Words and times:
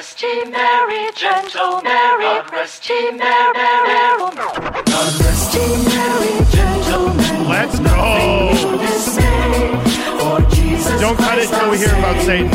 rest 0.00 0.22
ye 0.22 0.44
merry, 0.44 1.12
gentle 1.14 1.82
merry, 1.82 2.40
rest 2.52 2.88
ye 2.88 3.10
merry, 3.10 3.52
merry. 3.52 4.32
God 4.32 5.20
rest 5.20 5.54
ye 5.54 5.66
merry, 5.92 6.32
gentlemen. 6.56 7.48
Let's 7.50 7.78
go. 7.80 8.50
Dismay, 8.78 9.76
for 10.18 10.40
Jesus 10.56 11.00
Don't 11.02 11.18
cut 11.18 11.38
it 11.38 11.48
till 11.50 11.70
we 11.70 11.76
hear 11.76 11.94
about 11.98 12.16
Savior 12.22 12.48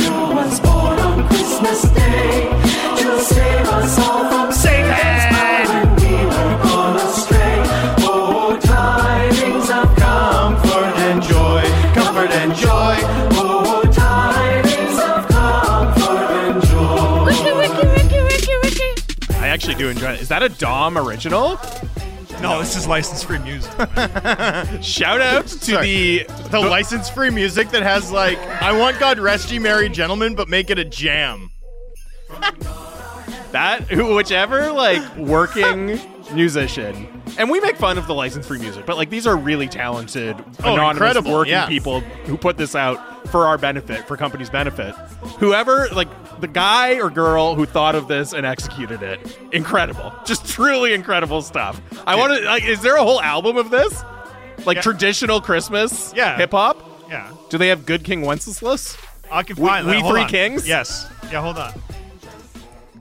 Satan. 4.52 5.15
Actually 19.65 19.83
do 19.83 19.89
enjoy 19.89 20.11
it. 20.11 20.21
Is 20.21 20.27
that 20.27 20.43
a 20.43 20.49
Dom 20.49 20.95
original? 20.95 21.59
No, 22.39 22.59
this 22.59 22.75
is 22.75 22.85
license-free 22.85 23.39
music. 23.39 23.71
Shout 24.83 25.21
out 25.21 25.47
to 25.47 25.57
Sorry. 25.57 25.88
the 25.88 26.25
The 26.51 26.59
license 26.59 27.09
free 27.09 27.31
music 27.31 27.69
that 27.69 27.81
has 27.81 28.11
like 28.11 28.38
I 28.38 28.77
want 28.77 28.99
God 28.99 29.17
rest 29.17 29.51
ye 29.51 29.57
merry 29.57 29.89
gentlemen, 29.89 30.35
but 30.35 30.49
make 30.49 30.69
it 30.69 30.77
a 30.77 30.85
jam. 30.85 31.49
that 33.53 33.88
whichever 33.89 34.71
like 34.71 35.17
working 35.17 35.99
musician. 36.31 37.23
And 37.39 37.49
we 37.49 37.59
make 37.59 37.77
fun 37.77 37.97
of 37.97 38.05
the 38.05 38.13
license 38.13 38.47
free 38.47 38.59
music, 38.59 38.85
but 38.85 38.97
like 38.97 39.09
these 39.09 39.25
are 39.25 39.35
really 39.35 39.67
talented, 39.67 40.35
Oh, 40.63 40.73
anonymous 40.73 41.23
working 41.23 41.53
yeah. 41.53 41.66
people 41.67 42.02
who 42.02 42.38
put 42.38 42.57
this 42.57 42.75
out 42.75 43.27
for 43.29 43.47
our 43.47 43.57
benefit, 43.57 44.07
for 44.07 44.16
company's 44.16 44.49
benefit. 44.52 44.93
Whoever, 45.39 45.88
like 45.89 46.07
the 46.39 46.48
guy 46.48 46.99
or 46.99 47.09
girl 47.09 47.55
who 47.55 47.66
thought 47.66 47.95
of 47.95 48.07
this 48.07 48.34
and 48.34 48.45
executed 48.45 49.02
it, 49.03 49.38
incredible. 49.52 50.13
Just 50.25 50.45
truly 50.48 50.94
incredible 50.94 51.41
stuff. 51.41 51.81
I 52.05 52.16
want 52.16 52.38
to 52.38 52.45
like 52.45 52.64
is 52.66 52.81
there 52.81 52.95
a 52.97 53.03
whole 53.03 53.22
album 53.22 53.58
of 53.58 53.69
this? 53.69 54.03
Like 54.66 54.75
Yeah. 54.78 54.81
traditional 54.81 55.41
Christmas 55.41 56.13
Yeah. 56.16 56.38
hip 56.38 56.52
hop? 56.52 56.78
yeah, 57.09 57.30
Do 57.50 57.58
they 57.58 57.67
have 57.67 57.86
good 57.86 58.03
King 58.03 58.22
Wenceslas? 58.23 58.97
I 59.31 59.44
can 59.44 59.56
find 59.56 59.86
we 59.86 59.94
that. 59.94 60.02
Hold 60.02 60.13
Three 60.13 60.22
on. 60.22 60.30
Kings? 60.30 60.67
Yes. 60.67 61.08
Yeah, 61.31 61.41
hold 61.41 61.58
on. 61.58 61.73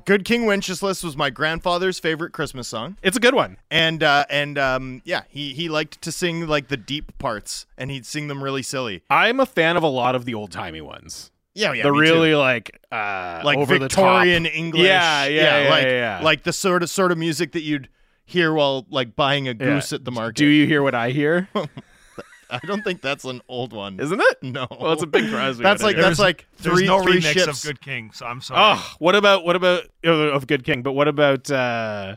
Good 0.05 0.27
King 0.27 0.45
Wenceslas 0.45 1.03
was 1.03 1.17
my 1.17 1.31
grandfather's 1.31 1.99
favorite 1.99 2.33
Christmas 2.33 2.69
song. 2.69 2.99
It's 3.03 3.17
a 3.17 3.21
good 3.21 3.35
one. 3.35 3.57
And 3.71 4.03
uh 4.03 4.27
and 4.29 4.59
um 4.59 5.01
yeah, 5.05 5.23
he 5.29 5.55
he 5.55 5.69
liked 5.71 6.03
to 6.03 6.13
sing 6.13 6.47
like 6.47 6.69
the 6.69 6.77
deep 6.77 7.17
parts 7.19 7.65
and 7.79 7.91
he'd 7.91 8.05
sing 8.05 8.29
them 8.29 8.45
really 8.45 8.63
silly. 8.63 9.03
I'm 9.09 9.41
a 9.41 9.47
fan 9.47 9.77
of 9.79 9.83
a 9.83 9.87
lot 9.89 10.15
of 10.15 10.27
the 10.27 10.35
old 10.35 10.53
timey 10.53 10.83
ones. 10.83 11.31
Yeah, 11.55 11.73
yeah. 11.73 11.85
the 11.85 11.93
me 11.93 11.99
too. 11.99 12.01
really 12.13 12.35
like 12.35 12.81
uh 12.91 13.41
like 13.45 13.59
over 13.59 13.79
Victorian 13.79 14.43
the 14.43 14.49
top. 14.51 14.59
English. 14.59 14.83
Yeah, 14.85 15.27
yeah, 15.27 15.63
yeah, 15.65 15.71
like 15.71 15.85
yeah, 15.85 16.19
yeah. 16.19 16.21
like 16.25 16.43
the 16.43 16.53
sort 16.53 16.83
of 16.83 16.91
sort 16.91 17.13
of 17.13 17.19
music 17.19 17.53
that 17.53 17.63
you'd 17.63 17.89
hear 18.25 18.53
while 18.53 18.87
like 18.91 19.15
buying 19.15 19.47
a 19.49 19.55
goose 19.55 19.93
Yeah. 19.93 19.97
at 19.97 20.05
the 20.05 20.11
market. 20.11 20.37
Do 20.37 20.47
you 20.47 20.67
hear 20.67 20.83
what 20.83 20.95
I 20.95 21.11
hear? 21.11 21.49
I 22.51 22.59
don't 22.67 22.83
think 22.83 23.01
that's 23.03 23.25
an 23.25 23.41
old 23.49 23.73
one. 23.73 23.99
Isn't 23.99 24.21
it? 24.21 24.43
No. 24.43 24.67
Well, 24.71 24.93
it's 24.93 25.03
a 25.03 25.07
Bing 25.07 25.29
Crosby. 25.31 25.63
That's 25.63 25.83
like 25.83 25.95
anyway. 25.97 26.09
that's 26.09 26.21
like 26.21 26.47
three 26.57 26.87
no 26.87 27.03
three 27.03 27.21
remix 27.21 27.33
ships. 27.33 27.65
of 27.65 27.69
Good 27.69 27.81
King, 27.81 28.11
so 28.13 28.27
I'm 28.27 28.41
sorry. 28.41 28.61
Oh, 28.63 28.95
what 28.99 29.15
about 29.15 29.45
what 29.45 29.57
about 29.57 29.85
uh, 30.05 30.11
of 30.11 30.47
Good 30.47 30.65
King? 30.65 30.83
But 30.83 30.93
what 30.93 31.09
about 31.09 31.51
uh 31.51 32.17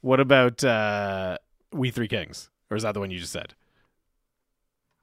what 0.00 0.20
about 0.20 0.64
uh 0.64 1.38
We 1.72 1.90
Three 1.90 2.08
Kings? 2.08 2.48
Or 2.70 2.76
is 2.76 2.82
that 2.84 2.92
the 2.92 3.00
one 3.00 3.10
you 3.10 3.18
just 3.18 3.32
said? 3.32 3.54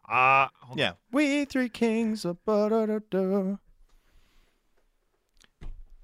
Uh, 0.08 0.48
hold 0.62 0.80
Yeah. 0.80 0.94
We 1.12 1.46
three 1.46 1.70
kings. 1.70 2.26
ba-da-da-da. 2.46 3.58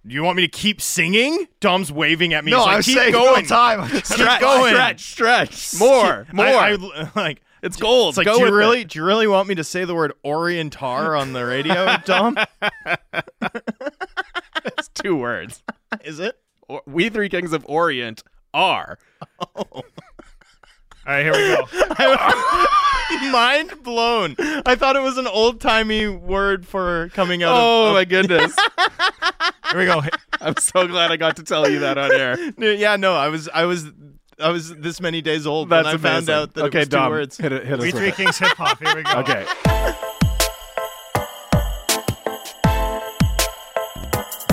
Do 0.05 0.13
you 0.13 0.21
want 0.23 0.35
me 0.35 0.43
to 0.43 0.49
keep 0.49 0.81
singing? 0.81 1.47
Dom's 1.61 1.89
waving 1.89 2.33
at 2.33 2.43
me. 2.43 2.51
No, 2.51 2.57
He's 2.57 2.65
like, 2.65 2.73
I 2.73 2.77
was 2.77 2.85
keep 2.85 2.97
saying 2.97 3.11
going. 3.13 3.41
no 3.43 3.47
time. 3.47 3.87
Stretch, 4.03 4.41
going. 4.41 4.73
stretch, 4.73 4.99
stretch. 5.01 5.75
More, 5.79 6.27
more. 6.33 6.45
I, 6.45 6.73
I, 6.73 7.09
like 7.15 7.41
it's 7.61 7.77
gold. 7.77 8.09
it's 8.09 8.17
like, 8.17 8.25
Go 8.27 8.37
do 8.39 8.45
you 8.45 8.53
really, 8.53 8.81
it. 8.81 8.89
do 8.89 8.99
you 8.99 9.05
really 9.05 9.27
want 9.27 9.47
me 9.47 9.55
to 9.55 9.63
say 9.63 9.85
the 9.85 9.95
word 9.95 10.11
Orientar 10.25 11.17
on 11.17 11.31
the 11.31 11.45
radio, 11.45 11.95
Dom? 12.05 12.37
It's 14.65 14.87
two 14.89 15.15
words. 15.17 15.61
Is 16.05 16.19
it? 16.19 16.39
Or- 16.69 16.81
we 16.85 17.09
Three 17.09 17.27
Kings 17.29 17.51
of 17.53 17.65
Orient 17.67 18.23
are. 18.53 18.97
All 21.05 21.13
right, 21.13 21.23
here 21.23 21.33
we 21.33 21.55
go. 21.55 21.65
Mind 23.31 23.83
blown. 23.83 24.35
I 24.65 24.75
thought 24.75 24.95
it 24.95 25.01
was 25.01 25.17
an 25.17 25.27
old 25.27 25.59
timey 25.59 26.07
word 26.07 26.65
for 26.65 27.09
coming 27.09 27.43
out 27.43 27.51
Oh 27.55 27.87
of. 27.89 27.93
my 27.93 28.05
goodness. 28.05 28.55
Here 29.71 29.79
we 29.79 29.85
go. 29.85 30.01
I'm 30.39 30.55
so 30.57 30.87
glad 30.87 31.11
I 31.11 31.17
got 31.17 31.35
to 31.37 31.43
tell 31.43 31.69
you 31.69 31.79
that 31.79 31.97
on 31.97 32.11
air. 32.13 32.37
yeah, 32.57 32.95
no, 32.95 33.15
I 33.15 33.27
was, 33.27 33.49
I 33.49 33.65
was, 33.65 33.85
I 34.39 34.49
was 34.49 34.73
this 34.75 35.01
many 35.01 35.21
days 35.21 35.45
old 35.45 35.69
That's 35.69 35.85
when 35.85 35.95
I 35.95 35.97
found 35.97 36.29
out 36.29 36.53
that 36.53 36.65
okay, 36.65 36.79
it 36.83 36.91
was 36.93 37.01
two 37.01 37.09
words. 37.09 37.37
hit 37.37 37.51
it. 37.51 37.65
Hit 37.65 37.79
us 37.79 37.83
We 37.83 37.91
Three. 37.91 38.11
Kings 38.11 38.37
hip 38.37 38.49
hop. 38.57 38.79
Here 38.79 38.95
we 38.95 39.03
go. 39.03 39.19
Okay. 39.19 39.45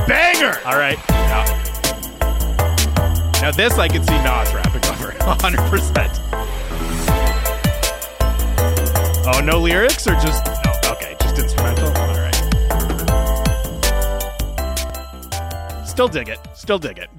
Banger. 0.06 0.58
All 0.64 0.76
right. 0.78 0.98
Now, 1.08 1.44
now 3.40 3.50
this 3.52 3.78
I 3.78 3.88
can 3.88 4.02
see 4.02 4.16
Nas 4.22 4.52
rapping 4.54 4.84
over 4.90 5.12
100%. 5.20 6.29
Oh, 9.26 9.40
no 9.44 9.60
lyrics 9.60 10.06
or 10.06 10.14
just 10.14 10.46
no? 10.46 10.92
Okay, 10.92 11.14
just 11.20 11.38
instrumental. 11.38 11.88
All 11.88 12.14
right. 12.14 12.34
Still 15.86 16.08
dig 16.08 16.28
it. 16.28 16.38
Still 16.54 16.78
dig 16.78 16.98
it. 16.98 17.10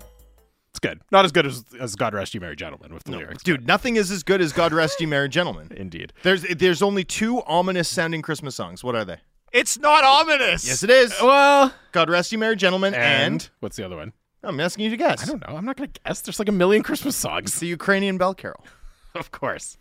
It's 0.72 0.80
good. 0.80 1.00
Not 1.12 1.26
as 1.26 1.32
good 1.32 1.46
as, 1.46 1.64
as 1.80 1.96
God 1.96 2.16
Rest 2.16 2.34
You 2.34 2.42
Merry 2.42 2.56
Gentlemen 2.56 2.94
with 2.94 3.04
the 3.04 3.12
lyrics. 3.12 3.44
Dude, 3.44 3.68
nothing 3.68 3.98
is 3.98 4.10
as 4.10 4.24
good 4.24 4.42
as 4.42 4.52
God 4.52 4.74
Rest 4.74 5.00
You 5.00 5.08
Merry 5.08 5.30
Gentlemen. 5.30 5.68
Indeed. 5.76 6.12
There's 6.24 6.42
there's 6.44 6.82
only 6.82 7.04
two 7.04 7.44
ominous 7.44 7.88
sounding 7.88 8.22
Christmas 8.24 8.56
songs. 8.56 8.84
What 8.84 8.96
are 8.96 9.06
they? 9.06 9.18
It's 9.54 9.78
not 9.78 10.04
ominous. 10.04 10.66
Yes, 10.66 10.82
it 10.82 10.90
is. 10.90 11.14
Well, 11.22 11.72
God 11.92 12.10
Rest 12.10 12.32
You 12.32 12.38
Merry 12.40 12.56
Gentlemen 12.56 12.96
and, 12.96 13.34
and, 13.34 13.50
what's 13.60 13.76
the 13.76 13.86
other 13.86 13.98
one? 13.98 14.14
I'm 14.44 14.60
asking 14.60 14.86
you 14.86 14.92
to 14.92 14.98
guess. 14.98 15.24
I 15.24 15.28
don't 15.28 15.48
know. 15.48 15.56
I'm 15.56 15.66
not 15.66 15.78
going 15.78 15.92
to 15.92 16.00
guess. 16.04 16.22
There's 16.22 16.40
like 16.40 16.50
a 16.50 16.54
million 16.54 16.82
Christmas 16.82 17.16
songs. 17.16 17.60
The 17.60 17.68
Ukrainian 17.68 18.18
Bell 18.18 18.34
Carol. 18.34 18.66
Of 19.14 19.30
course. 19.32 19.78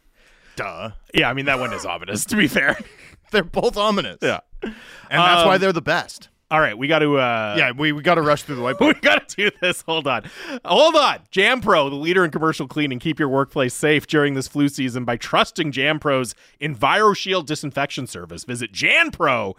Duh. 0.62 0.90
Yeah, 1.14 1.30
I 1.30 1.34
mean, 1.34 1.46
that 1.46 1.58
one 1.58 1.72
is 1.72 1.84
ominous, 1.86 2.24
to 2.26 2.36
be 2.36 2.46
fair. 2.48 2.78
They're 3.32 3.44
both 3.44 3.76
ominous. 3.76 4.18
yeah. 4.22 4.40
And 4.62 4.74
that's 5.10 5.42
Um, 5.42 5.48
why 5.48 5.58
they're 5.58 5.72
the 5.72 5.82
best. 5.82 6.28
All 6.52 6.60
right, 6.60 6.76
we 6.76 6.88
got 6.88 6.98
to. 6.98 7.16
Uh, 7.16 7.54
Yeah, 7.56 7.70
we, 7.70 7.92
we 7.92 8.02
got 8.02 8.16
to 8.16 8.22
rush 8.22 8.42
through 8.42 8.56
the 8.56 8.62
whiteboard. 8.62 8.80
we 8.86 8.86
whiteboard. 8.94 9.02
got 9.02 9.28
to 9.28 9.36
do 9.36 9.50
this. 9.60 9.82
Hold 9.82 10.08
on. 10.08 10.24
Hold 10.64 10.96
on. 10.96 11.20
Jan-Pro, 11.30 11.90
the 11.90 11.94
leader 11.94 12.24
in 12.24 12.32
commercial 12.32 12.66
cleaning. 12.66 12.98
Keep 12.98 13.20
your 13.20 13.28
workplace 13.28 13.72
safe 13.72 14.08
during 14.08 14.34
this 14.34 14.48
flu 14.48 14.68
season 14.68 15.04
by 15.04 15.16
trusting 15.16 15.70
Jan-Pro's 15.70 16.34
EnviroShield 16.60 17.46
disinfection 17.46 18.08
service. 18.08 18.42
Visit 18.42 18.72
janpro.ca. 18.72 19.54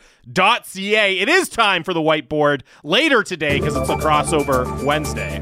It 1.17 1.29
is 1.29 1.47
time 1.47 1.84
for 1.84 1.94
the 1.94 2.01
whiteboard 2.01 2.63
later 2.84 3.23
today 3.23 3.57
because 3.59 3.78
it's 3.78 3.90
a 3.90 3.95
crossover 3.95 4.84
Wednesday. 4.84 5.40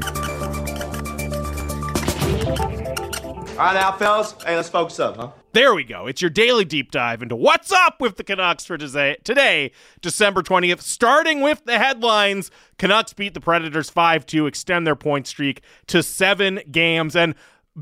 All 3.60 3.66
right, 3.66 3.74
now, 3.74 3.92
fellas. 3.92 4.34
Hey, 4.42 4.56
let's 4.56 4.70
focus 4.70 4.98
up, 4.98 5.16
huh? 5.16 5.32
There 5.52 5.74
we 5.74 5.84
go. 5.84 6.06
It's 6.06 6.22
your 6.22 6.30
daily 6.30 6.64
deep 6.64 6.90
dive 6.90 7.20
into 7.20 7.36
what's 7.36 7.70
up 7.70 8.00
with 8.00 8.16
the 8.16 8.24
Canucks 8.24 8.64
for 8.64 8.78
today, 8.78 9.70
December 10.00 10.42
20th. 10.42 10.80
Starting 10.80 11.42
with 11.42 11.66
the 11.66 11.76
headlines 11.76 12.50
Canucks 12.78 13.12
beat 13.12 13.34
the 13.34 13.40
Predators 13.42 13.90
5 13.90 14.24
2, 14.24 14.46
extend 14.46 14.86
their 14.86 14.96
point 14.96 15.26
streak 15.26 15.60
to 15.88 16.02
seven 16.02 16.60
games. 16.70 17.14
And 17.14 17.34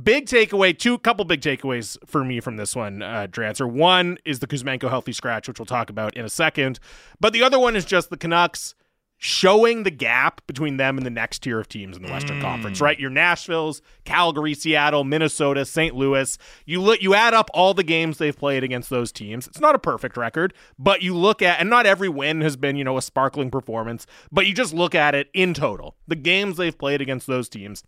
big 0.03 0.27
takeaway, 0.27 0.77
two 0.77 0.99
couple 0.99 1.25
big 1.25 1.43
takeaways 1.43 1.97
for 2.05 2.25
me 2.25 2.41
from 2.41 2.56
this 2.56 2.75
one, 2.75 3.00
uh, 3.00 3.28
Drancer. 3.31 3.71
One 3.71 4.19
is 4.25 4.41
the 4.41 4.49
Kuzmenko 4.49 4.91
healthy 4.91 5.12
scratch, 5.12 5.47
which 5.47 5.61
we'll 5.61 5.67
talk 5.67 5.91
about 5.91 6.17
in 6.17 6.25
a 6.25 6.28
second. 6.28 6.81
But 7.21 7.33
the 7.33 7.44
other 7.44 7.61
one 7.61 7.77
is 7.77 7.84
just 7.84 8.11
the 8.11 8.17
Canucks 8.17 8.75
showing 9.21 9.83
the 9.83 9.91
gap 9.91 10.41
between 10.47 10.77
them 10.77 10.97
and 10.97 11.05
the 11.05 11.11
next 11.11 11.41
tier 11.41 11.59
of 11.59 11.69
teams 11.69 11.97
in 11.97 12.05
the 12.05 12.11
Western 12.11 12.38
mm. 12.38 12.43
Conference, 12.43 12.81
right? 12.81 13.00
Your 13.00 13.11
Nashville's, 13.11 13.82
Calgary, 14.05 14.55
Seattle, 14.55 15.03
Minnesota, 15.03 15.65
St. 15.65 15.94
Louis. 15.94 16.38
You 16.65 16.81
look 16.81 17.03
you 17.03 17.15
add 17.15 17.35
up 17.35 17.50
all 17.53 17.75
the 17.75 17.82
games 17.82 18.19
they've 18.19 18.37
played 18.37 18.62
against 18.62 18.88
those 18.91 19.11
teams. 19.11 19.49
It's 19.49 19.61
not 19.61 19.75
a 19.75 19.81
perfect 19.81 20.17
record, 20.17 20.55
but 20.79 21.03
you 21.03 21.17
look 21.17 21.43
at 21.43 21.61
and 21.61 21.69
not 21.69 21.85
every 21.85 22.09
win 22.09 22.41
has 22.43 22.56
been, 22.56 22.76
you 22.76 22.85
know, 22.85 22.97
a 22.97 23.03
sparkling 23.03 23.50
performance, 23.50 24.06
but 24.31 24.47
you 24.47 24.55
just 24.55 24.73
look 24.73 24.94
at 24.94 25.17
it 25.17 25.29
in 25.35 25.53
total. 25.53 25.97
The 26.06 26.17
games 26.17 26.56
they've 26.56 26.79
played 26.79 27.00
against 27.00 27.26
those 27.26 27.49
teams 27.49 27.82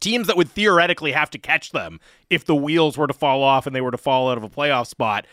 teams 0.00 0.26
that 0.26 0.36
would 0.36 0.50
theoretically 0.50 1.12
have 1.12 1.30
to 1.30 1.38
catch 1.38 1.72
them 1.72 1.98
if 2.28 2.44
the 2.44 2.54
wheels 2.54 2.98
were 2.98 3.06
to 3.06 3.14
fall 3.14 3.42
off 3.42 3.66
and 3.66 3.74
they 3.74 3.80
were 3.80 3.90
to 3.90 3.98
fall 3.98 4.30
out 4.30 4.36
of 4.36 4.44
a 4.44 4.48
playoff 4.48 4.86
spot. 4.86 5.26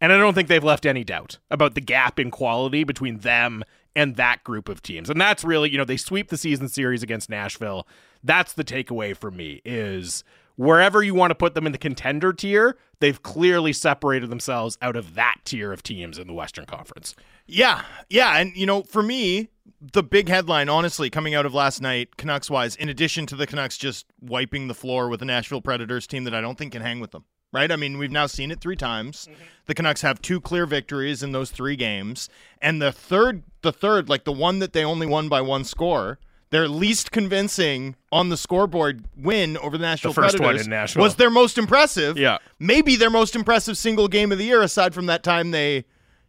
And 0.00 0.12
I 0.12 0.18
don't 0.18 0.34
think 0.34 0.48
they've 0.48 0.62
left 0.62 0.84
any 0.84 1.04
doubt 1.04 1.38
about 1.50 1.76
the 1.76 1.80
gap 1.80 2.18
in 2.18 2.32
quality 2.32 2.82
between 2.82 3.18
them 3.18 3.62
and 3.94 4.16
that 4.16 4.42
group 4.44 4.68
of 4.68 4.82
teams. 4.82 5.10
And 5.10 5.20
that's 5.20 5.44
really, 5.44 5.70
you 5.70 5.78
know, 5.78 5.84
they 5.84 5.96
sweep 5.96 6.28
the 6.28 6.36
season 6.36 6.68
series 6.68 7.02
against 7.02 7.28
Nashville. 7.28 7.86
That's 8.22 8.52
the 8.52 8.64
takeaway 8.64 9.16
for 9.16 9.30
me 9.30 9.60
is 9.64 10.24
wherever 10.56 11.02
you 11.02 11.14
want 11.14 11.30
to 11.30 11.34
put 11.34 11.54
them 11.54 11.66
in 11.66 11.72
the 11.72 11.78
contender 11.78 12.32
tier, 12.32 12.76
they've 13.00 13.22
clearly 13.22 13.72
separated 13.72 14.30
themselves 14.30 14.78
out 14.80 14.96
of 14.96 15.14
that 15.14 15.36
tier 15.44 15.72
of 15.72 15.82
teams 15.82 16.18
in 16.18 16.26
the 16.26 16.32
Western 16.32 16.66
Conference. 16.66 17.14
Yeah, 17.46 17.82
yeah, 18.08 18.38
and 18.38 18.56
you 18.56 18.66
know, 18.66 18.82
for 18.82 19.02
me, 19.02 19.48
the 19.80 20.02
big 20.02 20.28
headline, 20.28 20.68
honestly, 20.68 21.10
coming 21.10 21.34
out 21.34 21.46
of 21.46 21.54
last 21.54 21.82
night, 21.82 22.16
Canucks 22.16 22.48
wise, 22.48 22.76
in 22.76 22.88
addition 22.88 23.26
to 23.26 23.36
the 23.36 23.46
Canucks 23.46 23.76
just 23.76 24.06
wiping 24.20 24.68
the 24.68 24.74
floor 24.74 25.08
with 25.08 25.20
the 25.20 25.26
Nashville 25.26 25.60
Predators 25.60 26.06
team 26.06 26.24
that 26.24 26.34
I 26.34 26.40
don't 26.40 26.56
think 26.56 26.72
can 26.72 26.82
hang 26.82 27.00
with 27.00 27.10
them. 27.10 27.24
Right? 27.52 27.70
I 27.70 27.76
mean, 27.76 27.98
we've 27.98 28.10
now 28.10 28.26
seen 28.26 28.50
it 28.50 28.60
three 28.60 28.76
times. 28.76 29.28
The 29.66 29.74
Canucks 29.74 30.00
have 30.00 30.22
two 30.22 30.40
clear 30.40 30.64
victories 30.66 31.22
in 31.22 31.32
those 31.32 31.50
three 31.50 31.76
games, 31.76 32.28
and 32.60 32.80
the 32.80 32.90
third, 32.92 33.42
the 33.60 33.72
third, 33.72 34.08
like 34.08 34.24
the 34.24 34.32
one 34.32 34.58
that 34.60 34.72
they 34.72 34.84
only 34.84 35.06
won 35.06 35.28
by 35.28 35.40
one 35.42 35.64
score, 35.64 36.18
their 36.50 36.66
least 36.66 37.12
convincing 37.12 37.96
on 38.10 38.28
the 38.28 38.36
scoreboard 38.36 39.04
win 39.16 39.56
over 39.58 39.78
the 39.78 39.82
Nashville 39.82 40.12
first 40.12 40.38
one 40.40 40.58
in 40.58 40.68
Nashville. 40.68 41.02
was 41.02 41.16
their 41.16 41.30
most 41.30 41.58
impressive. 41.58 42.18
Yeah. 42.18 42.38
maybe 42.58 42.96
their 42.96 43.10
most 43.10 43.34
impressive 43.36 43.76
single 43.78 44.08
game 44.08 44.32
of 44.32 44.38
the 44.38 44.44
year, 44.44 44.62
aside 44.62 44.94
from 44.94 45.06
that 45.06 45.22
time 45.22 45.50
they, 45.50 45.84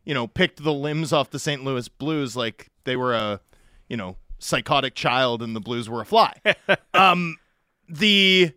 you 0.06 0.14
know, 0.14 0.28
picked 0.28 0.64
the 0.64 0.74
limbs 0.74 1.12
off 1.12 1.30
the 1.30 1.40
St. 1.40 1.64
Louis 1.64 1.88
Blues 1.90 2.36
like 2.36 2.70
they 2.84 2.96
were 2.96 3.14
a, 3.14 3.42
you 3.90 3.98
know, 3.98 4.18
psychotic 4.40 4.94
child 4.96 5.42
and 5.42 5.56
the 5.56 5.62
Blues 5.62 5.90
were 5.90 6.02
a 6.02 6.06
fly. 6.06 6.34
um, 6.94 7.38
the 7.90 8.52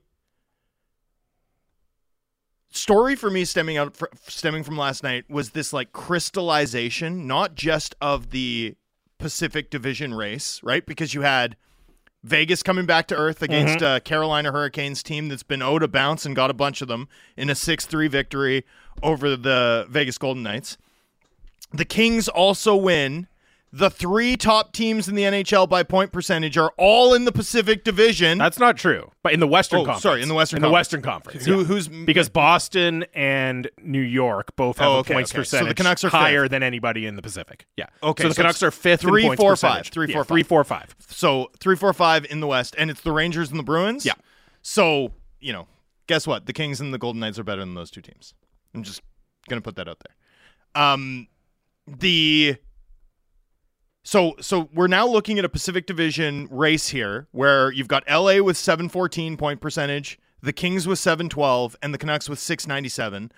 story 2.76 3.16
for 3.16 3.30
me 3.30 3.44
stemming 3.44 3.76
out 3.76 3.96
fr- 3.96 4.06
stemming 4.26 4.62
from 4.62 4.76
last 4.76 5.02
night 5.02 5.28
was 5.28 5.50
this 5.50 5.72
like 5.72 5.92
crystallization, 5.92 7.26
not 7.26 7.54
just 7.54 7.94
of 8.00 8.30
the 8.30 8.76
Pacific 9.18 9.70
Division 9.70 10.14
race, 10.14 10.60
right? 10.62 10.84
Because 10.84 11.14
you 11.14 11.22
had 11.22 11.56
Vegas 12.22 12.62
coming 12.62 12.86
back 12.86 13.06
to 13.08 13.16
earth 13.16 13.40
against 13.42 13.82
uh, 13.82 14.00
Carolina 14.00 14.50
Hurricanes 14.52 15.02
team 15.02 15.28
that's 15.28 15.42
been 15.42 15.62
owed 15.62 15.82
a 15.82 15.88
bounce 15.88 16.26
and 16.26 16.34
got 16.34 16.50
a 16.50 16.54
bunch 16.54 16.82
of 16.82 16.88
them 16.88 17.08
in 17.36 17.48
a 17.48 17.54
6-3 17.54 18.10
victory 18.10 18.64
over 19.02 19.36
the 19.36 19.86
Vegas 19.88 20.18
Golden 20.18 20.42
Knights. 20.42 20.76
The 21.72 21.84
Kings 21.84 22.28
also 22.28 22.74
win. 22.74 23.28
The 23.78 23.90
three 23.90 24.38
top 24.38 24.72
teams 24.72 25.06
in 25.06 25.14
the 25.16 25.24
NHL 25.24 25.68
by 25.68 25.82
point 25.82 26.10
percentage 26.10 26.56
are 26.56 26.72
all 26.78 27.12
in 27.12 27.26
the 27.26 27.32
Pacific 27.32 27.84
Division. 27.84 28.38
That's 28.38 28.58
not 28.58 28.78
true. 28.78 29.10
But 29.22 29.34
in 29.34 29.40
the 29.40 29.46
Western 29.46 29.80
Oh, 29.80 29.84
Conference. 29.84 30.02
sorry, 30.02 30.22
in 30.22 30.28
the 30.28 30.34
Western 30.34 30.58
in 30.58 30.62
the 30.62 30.68
Conference. 30.68 30.78
Western 30.78 31.02
Conference. 31.02 31.44
Who- 31.44 31.58
yeah. 31.58 31.64
who's 31.64 31.88
because 31.88 32.30
Boston 32.30 33.04
and 33.12 33.68
New 33.82 34.00
York 34.00 34.56
both 34.56 34.78
have 34.78 34.88
Oh, 34.88 34.94
a 34.94 34.98
okay, 35.00 35.12
points 35.12 35.34
okay. 35.34 35.44
So 35.44 35.64
the 35.66 35.74
Canucks 35.74 36.04
are 36.04 36.08
higher 36.08 36.44
fifth. 36.44 36.52
than 36.52 36.62
anybody 36.62 37.04
in 37.04 37.16
the 37.16 37.22
Pacific. 37.22 37.66
Yeah. 37.76 37.86
Okay, 38.02 38.22
So 38.22 38.28
the 38.28 38.34
so 38.34 38.42
Canucks 38.42 38.62
are 38.62 38.70
fifth 38.70 39.02
three, 39.02 39.26
in 39.26 39.36
four, 39.36 39.50
percentage. 39.52 39.88
five. 39.88 39.92
Three, 39.92 40.08
Yeah, 40.08 40.14
four, 40.14 40.24
three, 40.24 40.42
five. 40.42 40.48
four, 40.48 40.64
five. 40.64 40.96
So 41.08 41.50
three, 41.60 41.76
four, 41.76 41.92
five 41.92 42.24
in 42.30 42.40
the 42.40 42.46
West, 42.46 42.74
and 42.78 42.88
it's 42.90 43.02
the 43.02 43.12
Rangers 43.12 43.50
and 43.50 43.58
the 43.58 43.64
Bruins. 43.64 44.06
Yeah. 44.06 44.14
So 44.62 45.12
you 45.38 45.52
know, 45.52 45.68
guess 46.06 46.26
what? 46.26 46.46
The 46.46 46.54
Kings 46.54 46.80
and 46.80 46.94
the 46.94 46.98
Golden 46.98 47.20
Knights 47.20 47.38
are 47.38 47.44
better 47.44 47.60
than 47.60 47.74
those 47.74 47.90
two 47.90 48.00
teams. 48.00 48.32
I'm 48.74 48.82
just 48.84 49.02
gonna 49.50 49.60
put 49.60 49.76
that 49.76 49.86
out 49.86 49.98
there. 50.00 50.82
Um, 50.82 51.28
the 51.86 52.56
so 54.06 54.36
so 54.40 54.68
we're 54.72 54.86
now 54.86 55.06
looking 55.06 55.38
at 55.38 55.44
a 55.44 55.48
Pacific 55.48 55.84
Division 55.86 56.46
race 56.50 56.88
here, 56.88 57.26
where 57.32 57.70
you've 57.72 57.88
got 57.88 58.04
LA 58.08 58.40
with 58.40 58.56
714 58.56 59.36
point 59.36 59.60
percentage, 59.60 60.18
the 60.40 60.52
Kings 60.52 60.86
with 60.86 60.98
712, 60.98 61.76
and 61.82 61.92
the 61.92 61.98
Canucks 61.98 62.28
with 62.28 62.38
697 62.38 63.32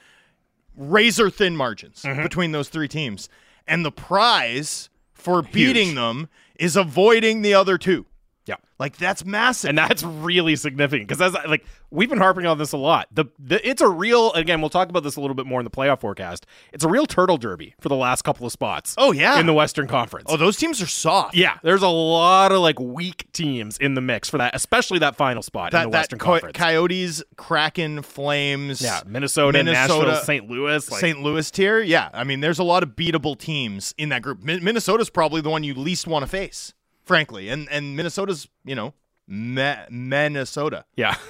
razor 0.76 1.31
thin 1.31 1.56
margins 1.56 2.03
Mm-hmm. 2.03 2.23
between 2.23 2.53
those 2.53 2.69
three 2.69 2.87
teams. 2.88 3.29
And 3.67 3.85
the 3.85 3.91
prize 3.91 4.91
for 5.12 5.43
beating 5.43 5.94
them 5.97 6.29
is 6.59 6.76
avoiding 6.76 7.43
the 7.43 7.55
other 7.55 7.76
two. 7.79 8.06
Yeah. 8.49 8.56
Like 8.79 8.97
that's 8.97 9.25
massive. 9.25 9.69
And 9.71 9.79
that's 9.79 10.03
really 10.03 10.56
significant 10.56 11.09
because 11.09 11.21
as 11.21 11.35
like 11.49 11.65
we've 11.91 12.09
been 12.09 12.19
harping 12.19 12.47
on 12.47 12.59
this 12.59 12.73
a 12.73 12.77
lot. 12.77 13.09
The, 13.12 13.27
the 13.39 13.67
it's 13.69 13.83
a 13.83 13.89
real 13.89 14.33
again. 14.33 14.61
We'll 14.61 14.71
talk 14.71 14.89
about 14.89 15.03
this 15.03 15.17
a 15.17 15.21
little 15.21 15.35
bit 15.35 15.47
more 15.47 15.61
in 15.61 15.65
the 15.65 15.71
playoff 15.71 16.00
forecast. 16.00 16.47
It's 16.73 16.85
a 16.85 16.89
real 16.89 17.05
turtle 17.06 17.37
derby 17.37 17.75
for 17.81 17.89
the 17.89 17.97
last 17.97 18.23
couple 18.23 18.47
of 18.47 18.53
spots. 18.53 18.95
Oh, 18.97 19.12
yeah. 19.12 19.39
in 19.41 19.47
the 19.47 19.53
Western 19.53 19.87
Conference. 19.87 20.27
oh, 20.31 20.37
those 20.37 20.56
teams 20.56 20.81
are 20.81 20.87
soft. 20.87 21.35
yeah, 21.37 21.59
there's 21.62 21.83
a 21.83 21.89
lot 21.89 22.53
of 22.53 22.61
like 22.61 22.79
weak 22.81 23.31
teams 23.33 23.79
in 23.79 23.95
the 23.95 24.00
mix 24.00 24.31
for 24.31 24.39
that, 24.39 24.55
especially 24.55 25.00
that 25.00 25.17
final 25.17 25.43
spot 25.43 25.73
That 25.73 25.85
in 25.85 25.91
the 25.91 25.93
that 25.93 25.99
Western 25.99 26.19
Co- 26.19 26.27
Conference. 26.33 26.56
Coyotes, 26.56 27.23
Kraken, 27.37 28.03
Flames, 28.03 28.81
yeah, 28.81 29.00
Minnesota, 29.06 29.59
Minnesota, 29.59 30.06
Nashville, 30.06 30.25
St. 30.25 30.49
Louis. 30.49 30.91
Like, 30.91 31.00
St. 31.00 31.21
Louis 31.21 31.50
tier. 31.50 31.81
Yeah, 31.81 32.09
I 32.15 32.25
mean, 32.25 32.41
there's 32.41 32.59
a 32.59 32.65
lot 32.65 32.83
of 32.83 32.91
beatable 32.91 33.37
teams 33.39 33.95
in 33.99 34.11
that 34.11 34.23
group. 34.23 34.43
Min- 34.43 34.62
Minnesota's 34.62 35.11
probably 35.11 35.41
the 35.41 35.50
one 35.50 35.65
you 35.65 35.75
least 35.75 36.06
want 36.06 36.23
to 36.23 36.27
face, 36.29 36.73
frankly. 37.08 37.49
And 37.49 37.69
and 37.70 37.96
Minnesota's, 37.96 38.46
you 38.64 38.76
know, 38.76 38.94
me- 39.26 39.75
Minnesota. 39.90 40.84
yeah. 40.96 41.16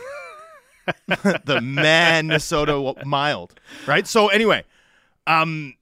the 1.06 1.60
Minnesota 1.62 2.94
mild, 3.04 3.54
right? 3.86 4.06
So 4.06 4.28
anyway, 4.28 4.64
um, 5.26 5.74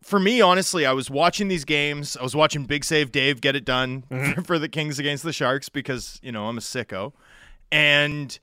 for 0.00 0.20
me, 0.20 0.40
honestly, 0.40 0.86
I 0.86 0.92
was 0.92 1.10
watching 1.10 1.48
these 1.48 1.64
games. 1.64 2.16
I 2.16 2.22
was 2.22 2.36
watching 2.36 2.66
Big 2.66 2.84
Save 2.84 3.10
Dave 3.10 3.40
get 3.40 3.56
it 3.56 3.64
done 3.64 4.04
for, 4.08 4.42
for 4.44 4.58
the 4.60 4.68
Kings 4.68 5.00
against 5.00 5.24
the 5.24 5.32
Sharks 5.32 5.68
because 5.68 6.20
you 6.22 6.30
know 6.30 6.46
I'm 6.46 6.58
a 6.58 6.60
sicko, 6.60 7.12
and 7.72 8.38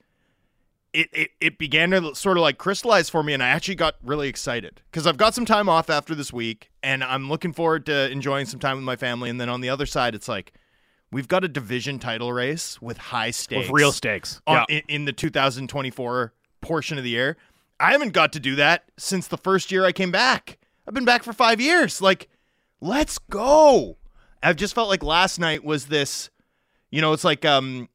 it, 0.94 1.10
it 1.14 1.32
it 1.40 1.58
began 1.58 1.92
to 1.92 2.14
sort 2.16 2.38
of 2.38 2.42
like 2.42 2.58
crystallize 2.58 3.10
for 3.10 3.24
me, 3.24 3.34
and 3.34 3.42
I 3.42 3.48
actually 3.48 3.76
got 3.76 3.96
really 4.04 4.28
excited 4.28 4.82
because 4.92 5.08
I've 5.08 5.18
got 5.18 5.34
some 5.34 5.46
time 5.46 5.70
off 5.70 5.90
after 5.90 6.14
this 6.16 6.34
week, 6.34 6.70
and 6.84 7.04
I'm 7.04 7.30
looking 7.30 7.54
forward 7.54 7.86
to 7.86 8.10
enjoying 8.12 8.46
some 8.46 8.60
time 8.60 8.78
with 8.78 8.86
my 8.86 8.96
family. 8.96 9.30
And 9.30 9.40
then 9.40 9.50
on 9.50 9.62
the 9.62 9.70
other 9.70 9.86
side, 9.86 10.16
it's 10.16 10.28
like 10.28 10.54
we've 11.12 11.28
got 11.28 11.44
a 11.44 11.48
division 11.48 12.00
title 12.00 12.34
race 12.34 12.82
with 12.82 12.98
high 12.98 13.32
stakes, 13.32 13.68
With 13.68 13.76
real 13.76 13.92
stakes. 13.92 14.42
on, 14.48 14.66
yeah. 14.70 14.78
in, 14.78 14.84
in 14.88 15.06
the 15.06 15.14
2024 15.14 16.34
portion 16.62 16.98
of 16.98 17.04
the 17.04 17.10
year. 17.10 17.38
I 17.80 17.94
haven't 17.94 18.14
got 18.14 18.32
to 18.34 18.40
do 18.40 18.56
that 18.56 18.84
since 18.98 19.28
the 19.28 19.38
first 19.38 19.72
year 19.72 19.84
I 19.86 19.92
came 19.92 20.12
back. 20.12 20.60
I've 20.88 20.94
been 20.94 21.06
back 21.06 21.24
for 21.24 21.34
five 21.34 21.60
years. 21.60 22.00
Like, 22.02 22.30
let's 22.80 23.18
go. 23.18 23.98
I've 24.44 24.56
just 24.56 24.76
felt 24.76 24.88
like 24.90 25.04
last 25.04 25.40
night 25.40 25.64
was 25.64 25.88
this, 25.88 26.30
you 26.92 27.02
know, 27.02 27.14
it's 27.14 27.24
like 27.24 27.44
um, 27.44 27.90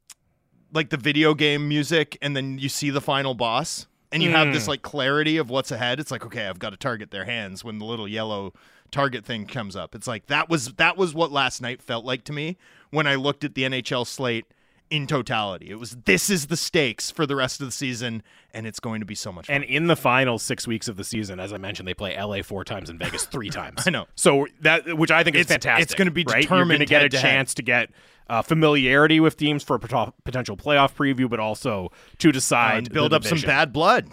like 0.73 0.91
the 0.91 0.97
video 0.97 1.35
game 1.35 1.69
music, 1.69 2.19
and 2.21 2.37
then 2.37 2.59
you 2.59 2.69
see 2.69 2.91
the 2.91 3.01
final 3.01 3.35
boss, 3.35 3.87
and 4.13 4.23
you 4.23 4.31
have 4.31 4.53
this 4.53 4.65
hmm. 4.65 4.71
like 4.71 4.83
clarity 4.83 5.37
of 5.37 5.51
what's 5.51 5.71
ahead. 5.71 6.01
It's 6.01 6.11
like, 6.11 6.25
okay, 6.25 6.47
I've 6.47 6.59
got 6.59 6.71
to 6.71 6.77
target 6.77 7.11
their 7.11 7.25
hands 7.25 7.65
when 7.65 7.79
the 7.79 7.85
little 7.85 8.09
yellow 8.09 8.53
target 8.91 9.25
thing 9.25 9.47
comes 9.47 9.77
up. 9.77 9.95
It's 9.95 10.07
like 10.07 10.27
that 10.27 10.49
was 10.49 10.73
that 10.75 10.97
was 10.97 11.15
what 11.15 11.33
last 11.33 11.61
night 11.61 11.83
felt 11.83 12.05
like 12.05 12.25
to 12.25 12.33
me 12.33 12.57
when 12.91 13.07
I 13.07 13.17
looked 13.17 13.45
at 13.45 13.55
the 13.55 13.63
NHL 13.63 14.07
slate 14.07 14.47
in 14.91 15.07
totality. 15.07 15.71
It 15.71 15.79
was 15.79 15.97
this 16.05 16.31
is 16.31 16.47
the 16.47 16.57
stakes 16.57 17.11
for 17.11 17.27
the 17.27 17.35
rest 17.37 17.61
of 17.61 17.67
the 17.67 17.73
season, 17.73 18.23
and 18.55 18.67
it's 18.67 18.81
going 18.81 19.01
to 19.01 19.07
be 19.07 19.15
so 19.15 19.33
much 19.33 19.47
fun. 19.47 19.57
And 19.57 19.65
in 19.65 19.87
the 19.89 19.97
final 19.97 20.39
six 20.39 20.67
weeks 20.67 20.89
of 20.89 20.97
the 20.97 21.05
season, 21.05 21.41
as 21.41 21.53
I 21.53 21.59
mentioned, 21.59 21.89
they 21.89 21.95
play 21.95 22.17
LA 22.21 22.43
four 22.43 22.65
times 22.65 22.89
and 22.91 22.99
Vegas 22.99 23.25
three 23.25 23.51
times. 23.61 23.83
I 23.87 23.91
know. 23.91 24.07
So 24.15 24.47
that, 24.61 24.97
which 24.97 25.11
I 25.11 25.25
think 25.25 25.37
is 25.37 25.43
It's- 25.43 25.55
fantastic. 25.55 25.83
it's 25.83 25.95
gonna 25.95 26.11
be 26.11 26.25
right? 26.27 26.35
You're 26.37 26.43
determined 26.43 26.69
going 26.79 26.81
to 26.81 26.87
get 26.87 27.05
a 27.05 27.09
chance 27.09 27.55
to 27.55 27.63
get 27.63 27.91
uh, 28.29 28.43
familiarity 28.43 29.21
with 29.21 29.37
teams 29.37 29.63
for 29.63 29.77
a 29.77 29.79
pot- 29.81 30.15
potential 30.25 30.57
playoff 30.57 30.95
preview, 30.95 31.29
but 31.31 31.39
also 31.41 31.91
to 32.19 32.33
decide 32.33 32.79
and 32.79 32.93
build 32.93 33.13
up 33.15 33.25
some 33.25 33.41
bad 33.41 33.73
blood. 33.73 34.09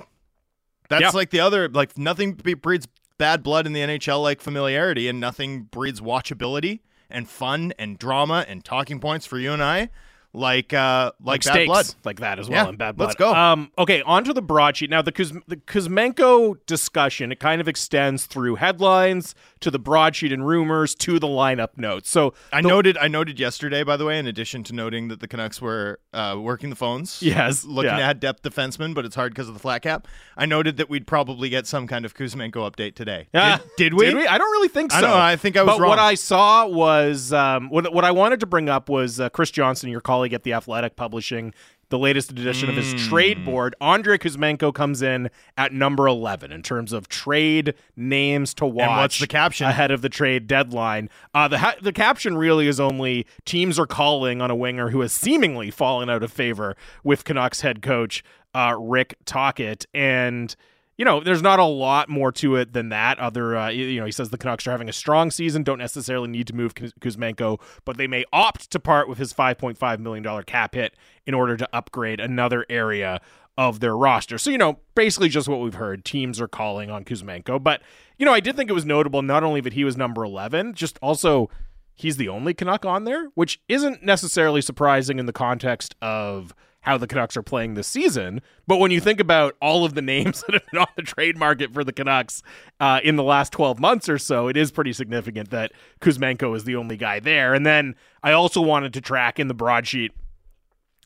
That's 0.90 1.02
Yeah. 1.02 1.10
like 1.14 1.30
the 1.32 1.40
other 1.40 1.68
like 1.70 1.98
nothing 1.98 2.34
breeds 2.34 2.88
bad 3.18 3.42
blood 3.44 3.66
in 3.66 3.74
the 3.74 3.80
NHL 3.82 4.22
like 4.22 4.42
familiarity, 4.42 5.08
and 5.08 5.20
nothing 5.20 5.64
breeds 5.64 6.02
watchability 6.02 6.80
and 7.10 7.28
fun 7.30 7.74
and 7.80 7.98
drama 7.98 8.44
and 8.48 8.66
talking 8.66 9.00
points 9.00 9.26
for 9.26 9.38
you 9.40 9.52
and 9.54 9.64
I 9.64 9.90
like 10.36 10.74
uh 10.74 11.12
like, 11.24 11.44
bad 11.44 11.68
blood. 11.68 11.86
like 12.04 12.20
that 12.20 12.40
as 12.40 12.50
well 12.50 12.64
Yeah, 12.64 12.70
and 12.70 12.78
bad 12.78 12.98
blood. 12.98 13.06
let's 13.08 13.16
go. 13.16 13.34
Um, 13.34 13.72
okay, 13.78 14.02
on 14.02 14.24
to 14.24 14.34
the 14.34 14.42
broadsheet 14.42 14.90
now. 14.90 15.02
The, 15.04 15.12
Kuz- 15.12 15.42
the 15.48 15.58
Kuzmenko 15.58 16.58
discussion 16.66 17.32
it 17.32 17.40
kind 17.40 17.62
of 17.62 17.68
extends 17.68 18.26
through 18.26 18.56
headlines 18.56 19.36
to 19.60 19.70
the 19.70 19.80
broadsheet 19.80 20.32
and 20.32 20.46
rumors 20.46 20.96
to 20.96 21.20
the 21.20 21.28
lineup 21.28 21.78
notes. 21.78 22.10
So 22.10 22.34
I 22.52 22.62
the- 22.62 22.68
noted 22.68 22.98
I 22.98 23.08
noted 23.08 23.40
yesterday, 23.40 23.84
by 23.84 23.96
the 23.98 24.06
way, 24.06 24.18
in 24.18 24.26
addition 24.28 24.64
to 24.66 24.74
noting 24.74 25.08
that 25.10 25.20
the 25.20 25.28
Canucks 25.28 25.62
were 25.62 26.00
uh, 26.14 26.36
working 26.40 26.70
the 26.70 26.76
phones. 26.76 27.22
Yes, 27.22 27.64
Looking 27.64 27.92
yeah. 27.92 27.98
to 27.98 28.04
add 28.04 28.20
depth 28.20 28.42
defensemen, 28.44 28.94
but 28.94 29.06
it's 29.06 29.16
hard 29.16 29.34
because 29.34 29.48
of 29.48 29.54
the 29.54 29.60
flat 29.60 29.82
cap. 29.84 30.08
I 30.36 30.46
noted 30.46 30.78
that 30.78 30.90
we'd 30.90 31.06
probably 31.08 31.50
get 31.50 31.68
some 31.68 31.88
kind 31.88 32.06
of 32.06 32.16
Kuzmenko 32.16 32.54
update 32.72 32.96
today. 32.96 33.28
Did, 33.34 33.62
did 33.78 33.94
we? 33.94 34.06
Did 34.06 34.16
we? 34.16 34.28
I 34.28 34.38
don't 34.38 34.52
really 34.52 34.68
think 34.68 34.92
so. 34.92 34.98
I 34.98 35.02
know. 35.02 35.16
I 35.18 35.36
think 35.36 35.58
I 35.58 35.64
was 35.64 35.76
but 35.76 35.82
wrong. 35.82 35.90
what 35.90 36.00
I 36.00 36.16
saw 36.16 36.66
was 36.68 37.32
um, 37.34 37.70
what, 37.70 37.94
what 37.94 38.04
I 38.06 38.12
wanted 38.12 38.40
to 38.40 38.46
bring 38.46 38.70
up 38.70 38.90
was 38.90 39.20
uh, 39.20 39.30
Chris 39.30 39.52
Johnston, 39.52 39.90
your 39.90 40.02
colleague 40.02 40.23
at 40.32 40.44
the 40.44 40.54
Athletic, 40.54 40.96
publishing 40.96 41.54
the 41.90 42.00
latest 42.00 42.32
edition 42.32 42.70
of 42.70 42.76
his 42.76 42.92
Hmm. 42.94 42.98
trade 43.10 43.46
board. 43.46 43.76
Andrei 43.82 44.18
Kuzmenko 44.18 44.74
comes 44.74 45.02
in 45.02 45.30
at 45.58 45.74
number 45.74 46.08
eleven 46.08 46.52
in 46.52 46.62
terms 46.64 46.94
of 46.94 47.08
trade 47.10 47.74
names 47.96 48.54
to 48.56 48.66
watch. 48.66 48.88
what's 48.98 49.20
the 49.20 49.28
caption? 49.28 49.68
ahead 49.68 49.92
of 49.92 50.02
the 50.02 50.10
trade 50.10 50.48
deadline? 50.48 51.10
Uh, 51.36 51.48
the 51.48 51.58
ha- 51.60 51.76
the 51.82 51.92
caption 51.94 52.38
really 52.38 52.68
is 52.68 52.80
only 52.80 53.28
teams 53.46 53.78
are 53.78 53.86
calling 53.86 54.42
on 54.42 54.50
a 54.50 54.56
winger 54.56 54.90
who 54.90 55.02
has 55.02 55.12
seemingly 55.12 55.70
fallen 55.70 56.10
out 56.10 56.24
of 56.24 56.32
favor 56.32 56.76
with 57.04 57.26
Canucks 57.26 57.62
head 57.62 57.82
coach 57.82 58.24
uh, 58.56 58.76
Rick 58.80 59.16
Tocchet 59.26 59.86
and 59.94 60.56
you 60.98 61.06
know, 61.06 61.22
there's 61.22 61.42
not 61.42 61.60
a 61.60 61.66
lot 61.66 62.08
more 62.08 62.32
to 62.34 62.56
it 62.56 62.74
than 62.74 62.90
that. 62.90 63.18
Other, 63.20 63.58
uh, 63.58 63.70
you 63.70 64.00
know, 64.00 64.06
he 64.06 64.12
says 64.12 64.30
the 64.30 64.38
Canucks 64.38 64.68
are 64.68 64.72
having 64.72 64.90
a 64.90 64.94
strong 64.94 65.32
season, 65.32 65.64
don't 65.64 65.80
necessarily 65.80 66.28
need 66.28 66.48
to 66.48 66.56
move 66.56 66.76
Kuz- 66.76 66.94
Kuzmenko, 67.00 67.60
but 67.86 67.98
they 67.98 68.08
may 68.08 68.26
opt 68.32 68.70
to 68.72 68.80
part 68.80 69.10
with 69.10 69.18
his 69.18 69.34
5.5 69.34 70.00
million 70.00 70.24
dollar 70.24 70.44
cap 70.44 70.76
hit 70.76 70.96
in 71.26 71.34
order 71.34 71.58
to 71.58 71.68
upgrade 71.74 72.20
another 72.20 72.66
area 72.70 73.22
of 73.58 73.80
their 73.80 73.96
roster. 73.96 74.38
So, 74.38 74.50
you 74.50 74.58
know, 74.58 74.80
basically 74.96 75.30
just 75.30 75.48
what 75.48 75.62
we've 75.62 75.76
heard. 75.76 76.06
Teams 76.06 76.42
are 76.42 76.48
calling 76.48 76.90
on 76.90 77.06
Kuzmenko, 77.06 77.62
but 77.62 77.82
you 78.18 78.26
know, 78.26 78.34
I 78.34 78.40
did 78.40 78.56
think 78.56 78.70
it 78.70 78.74
was 78.74 78.86
notable 78.86 79.22
not 79.22 79.44
only 79.44 79.62
that 79.62 79.74
he 79.74 79.84
was 79.84 79.98
number 79.98 80.24
11, 80.24 80.74
just 80.74 80.98
also 81.02 81.50
he's 81.96 82.18
the 82.18 82.30
only 82.30 82.54
Canuck 82.54 82.86
on 82.86 83.04
there, 83.04 83.30
which 83.36 83.60
isn't 83.68 84.04
necessarily 84.04 84.62
surprising 84.62 85.20
in 85.20 85.26
the 85.26 85.34
context 85.34 85.96
of 86.02 86.54
how 86.84 86.98
the 86.98 87.08
Canucks 87.08 87.36
are 87.36 87.42
playing 87.42 87.74
this 87.74 87.88
season. 87.88 88.42
But 88.68 88.78
when 88.78 88.92
you 88.92 89.00
think 89.00 89.20
about 89.20 89.56
all 89.62 89.84
of 89.84 89.96
the 89.96 90.02
names 90.02 90.44
that 90.48 90.54
have 90.54 90.72
been 90.72 90.80
on 90.82 90.88
the 90.96 91.02
trade 91.02 91.38
market 91.38 91.74
for 91.74 91.84
the 91.84 91.94
Canucks 91.94 92.44
uh, 92.80 93.00
in 93.04 93.16
the 93.16 93.24
last 93.24 93.52
12 93.52 93.80
months 93.80 94.08
or 94.08 94.18
so, 94.18 94.48
it 94.48 94.56
is 94.56 94.72
pretty 94.72 94.94
significant 94.94 95.50
that 95.50 95.72
Kuzmenko 96.02 96.56
is 96.56 96.66
the 96.66 96.76
only 96.76 96.98
guy 96.98 97.20
there. 97.20 97.54
And 97.54 97.66
then 97.66 97.96
I 98.22 98.34
also 98.34 98.62
wanted 98.62 98.94
to 98.94 99.02
track 99.02 99.40
in 99.40 99.48
the 99.48 99.54
broadsheet 99.54 100.12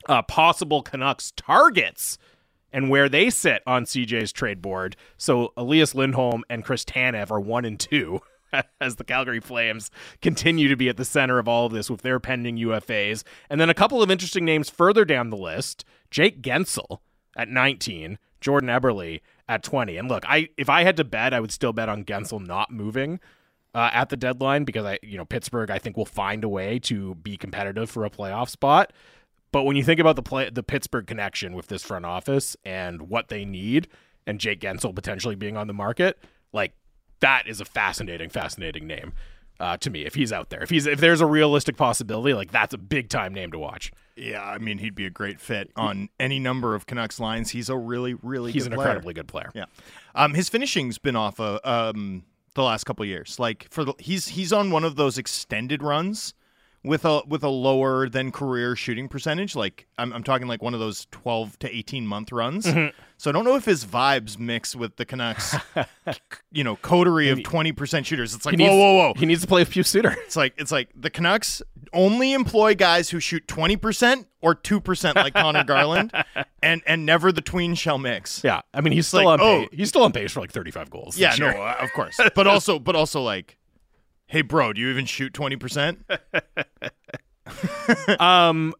uh, 0.07 0.21
possible 0.23 0.81
Canucks 0.81 1.31
targets 1.35 2.17
and 2.73 2.89
where 2.89 3.07
they 3.07 3.29
sit 3.29 3.61
on 3.65 3.85
CJ's 3.85 4.31
trade 4.31 4.61
board. 4.61 4.95
So 5.17 5.53
Elias 5.55 5.95
Lindholm 5.95 6.43
and 6.49 6.65
Chris 6.65 6.83
Tanev 6.83 7.31
are 7.31 7.39
one 7.39 7.65
and 7.65 7.79
two. 7.79 8.19
As 8.81 8.95
the 8.95 9.03
Calgary 9.03 9.39
Flames 9.39 9.91
continue 10.21 10.67
to 10.67 10.75
be 10.75 10.89
at 10.89 10.97
the 10.97 11.05
center 11.05 11.39
of 11.39 11.47
all 11.47 11.65
of 11.65 11.73
this 11.73 11.89
with 11.89 12.01
their 12.01 12.19
pending 12.19 12.57
UFAs. 12.57 13.23
And 13.49 13.59
then 13.59 13.69
a 13.69 13.73
couple 13.73 14.01
of 14.01 14.11
interesting 14.11 14.45
names 14.45 14.69
further 14.69 15.05
down 15.05 15.29
the 15.29 15.37
list 15.37 15.85
Jake 16.09 16.41
Guentzel 16.41 16.99
at 17.35 17.49
19, 17.49 18.17
Jordan 18.41 18.69
Eberle 18.69 19.21
at 19.49 19.63
20. 19.63 19.97
And 19.97 20.09
look, 20.09 20.23
I 20.27 20.49
if 20.57 20.69
I 20.69 20.83
had 20.83 20.97
to 20.97 21.03
bet, 21.03 21.33
I 21.33 21.39
would 21.39 21.51
still 21.51 21.73
bet 21.73 21.89
on 21.89 22.03
Guentzel 22.03 22.45
not 22.45 22.71
moving 22.71 23.19
uh, 23.73 23.89
at 23.93 24.09
the 24.09 24.17
deadline 24.17 24.63
because 24.63 24.85
I, 24.85 24.99
you 25.03 25.17
know, 25.17 25.25
Pittsburgh, 25.25 25.69
I 25.69 25.79
think 25.79 25.97
will 25.97 26.05
find 26.05 26.43
a 26.43 26.49
way 26.49 26.79
to 26.79 27.15
be 27.15 27.37
competitive 27.37 27.89
for 27.89 28.05
a 28.05 28.09
playoff 28.09 28.49
spot. 28.49 28.91
But 29.51 29.63
when 29.63 29.75
you 29.75 29.83
think 29.83 29.99
about 29.99 30.15
the 30.15 30.23
play, 30.23 30.49
the 30.49 30.63
Pittsburgh 30.63 31.07
connection 31.07 31.53
with 31.53 31.67
this 31.67 31.83
front 31.83 32.05
office 32.05 32.57
and 32.65 33.03
what 33.03 33.29
they 33.29 33.45
need, 33.45 33.87
and 34.25 34.39
Jake 34.39 34.59
Guentzel 34.59 34.93
potentially 34.93 35.35
being 35.35 35.55
on 35.55 35.67
the 35.67 35.73
market, 35.73 36.17
like 36.51 36.73
that 37.19 37.47
is 37.47 37.61
a 37.61 37.65
fascinating, 37.65 38.29
fascinating 38.29 38.87
name 38.87 39.13
uh, 39.59 39.77
to 39.77 39.89
me. 39.89 40.05
If 40.05 40.15
he's 40.15 40.31
out 40.31 40.49
there, 40.49 40.61
if 40.61 40.69
he's 40.69 40.85
if 40.85 40.99
there's 40.99 41.21
a 41.21 41.25
realistic 41.25 41.77
possibility, 41.77 42.33
like 42.33 42.51
that's 42.51 42.73
a 42.73 42.77
big 42.77 43.09
time 43.09 43.33
name 43.33 43.51
to 43.51 43.59
watch. 43.59 43.91
Yeah, 44.15 44.43
I 44.43 44.57
mean 44.57 44.79
he'd 44.79 44.95
be 44.95 45.05
a 45.05 45.09
great 45.11 45.39
fit 45.39 45.71
on 45.75 46.09
any 46.19 46.39
number 46.39 46.73
of 46.75 46.85
Canucks 46.85 47.19
lines. 47.19 47.51
He's 47.51 47.69
a 47.69 47.77
really, 47.77 48.15
really 48.15 48.51
He's 48.51 48.65
an 48.65 48.73
player. 48.73 48.87
incredibly 48.87 49.13
good 49.13 49.27
player. 49.27 49.51
Yeah, 49.53 49.65
um, 50.15 50.33
his 50.33 50.49
finishing's 50.49 50.97
been 50.97 51.15
off 51.15 51.39
uh, 51.39 51.59
um 51.63 52.23
the 52.55 52.63
last 52.63 52.85
couple 52.85 53.03
of 53.03 53.09
years. 53.09 53.39
Like 53.39 53.67
for 53.69 53.83
the 53.85 53.93
he's 53.99 54.27
he's 54.29 54.51
on 54.51 54.71
one 54.71 54.83
of 54.83 54.95
those 54.95 55.17
extended 55.17 55.83
runs 55.83 56.33
with 56.87 57.05
a 57.05 57.21
with 57.27 57.43
a 57.43 57.49
lower 57.49 58.09
than 58.09 58.31
career 58.31 58.75
shooting 58.75 59.07
percentage. 59.07 59.55
Like 59.55 59.87
I'm 59.97 60.13
I'm 60.13 60.23
talking 60.23 60.47
like 60.47 60.61
one 60.61 60.73
of 60.73 60.79
those 60.79 61.05
12 61.11 61.59
to 61.59 61.75
18 61.75 62.07
month 62.07 62.31
runs. 62.31 62.65
Mm-hmm. 62.65 62.97
So 63.17 63.29
I 63.29 63.33
don't 63.33 63.45
know 63.45 63.55
if 63.55 63.65
his 63.65 63.83
vibes 63.83 64.37
mix 64.37 64.75
with 64.75 64.97
the 64.97 65.05
Canucks, 65.05 65.55
you 66.51 66.63
know, 66.63 66.75
coterie 66.75 67.29
of 67.29 67.39
20% 67.39 68.05
shooters. 68.05 68.35
It's 68.35 68.45
like 68.45 68.55
needs, 68.55 68.69
whoa, 68.69 68.77
whoa, 68.77 68.93
whoa. 68.93 69.13
He 69.17 69.25
needs 69.25 69.41
to 69.41 69.47
play 69.47 69.61
with 69.61 69.73
Pius 69.73 69.89
Suter. 69.89 70.15
It's 70.25 70.35
like 70.35 70.53
it's 70.57 70.71
like 70.71 70.89
the 70.95 71.09
Canucks 71.09 71.61
only 71.93 72.33
employ 72.33 72.75
guys 72.75 73.09
who 73.09 73.19
shoot 73.19 73.47
twenty 73.47 73.75
percent 73.75 74.27
or 74.41 74.55
two 74.55 74.79
percent, 74.79 75.15
like 75.15 75.33
Conor 75.33 75.63
Garland, 75.63 76.11
and 76.63 76.81
and 76.85 77.05
never 77.05 77.31
the 77.31 77.41
tween 77.41 77.75
shall 77.75 77.97
mix. 77.97 78.43
Yeah, 78.43 78.61
I 78.73 78.81
mean 78.81 78.93
he's 78.93 79.07
still 79.07 79.25
like, 79.25 79.39
on 79.39 79.41
oh. 79.41 79.59
pace. 79.61 79.69
He's 79.71 79.89
still 79.89 80.03
on 80.03 80.11
pace 80.11 80.31
for 80.31 80.41
like 80.41 80.51
35 80.51 80.89
goals. 80.89 81.17
Yeah, 81.17 81.35
no, 81.39 81.47
uh, 81.47 81.75
of 81.79 81.91
course, 81.93 82.19
but 82.35 82.47
also 82.47 82.79
but 82.79 82.95
also 82.95 83.21
like, 83.21 83.56
hey, 84.27 84.41
bro, 84.41 84.73
do 84.73 84.81
you 84.81 84.89
even 84.89 85.05
shoot 85.05 85.33
twenty 85.33 85.55
percent? 85.55 85.99
um 88.19 88.73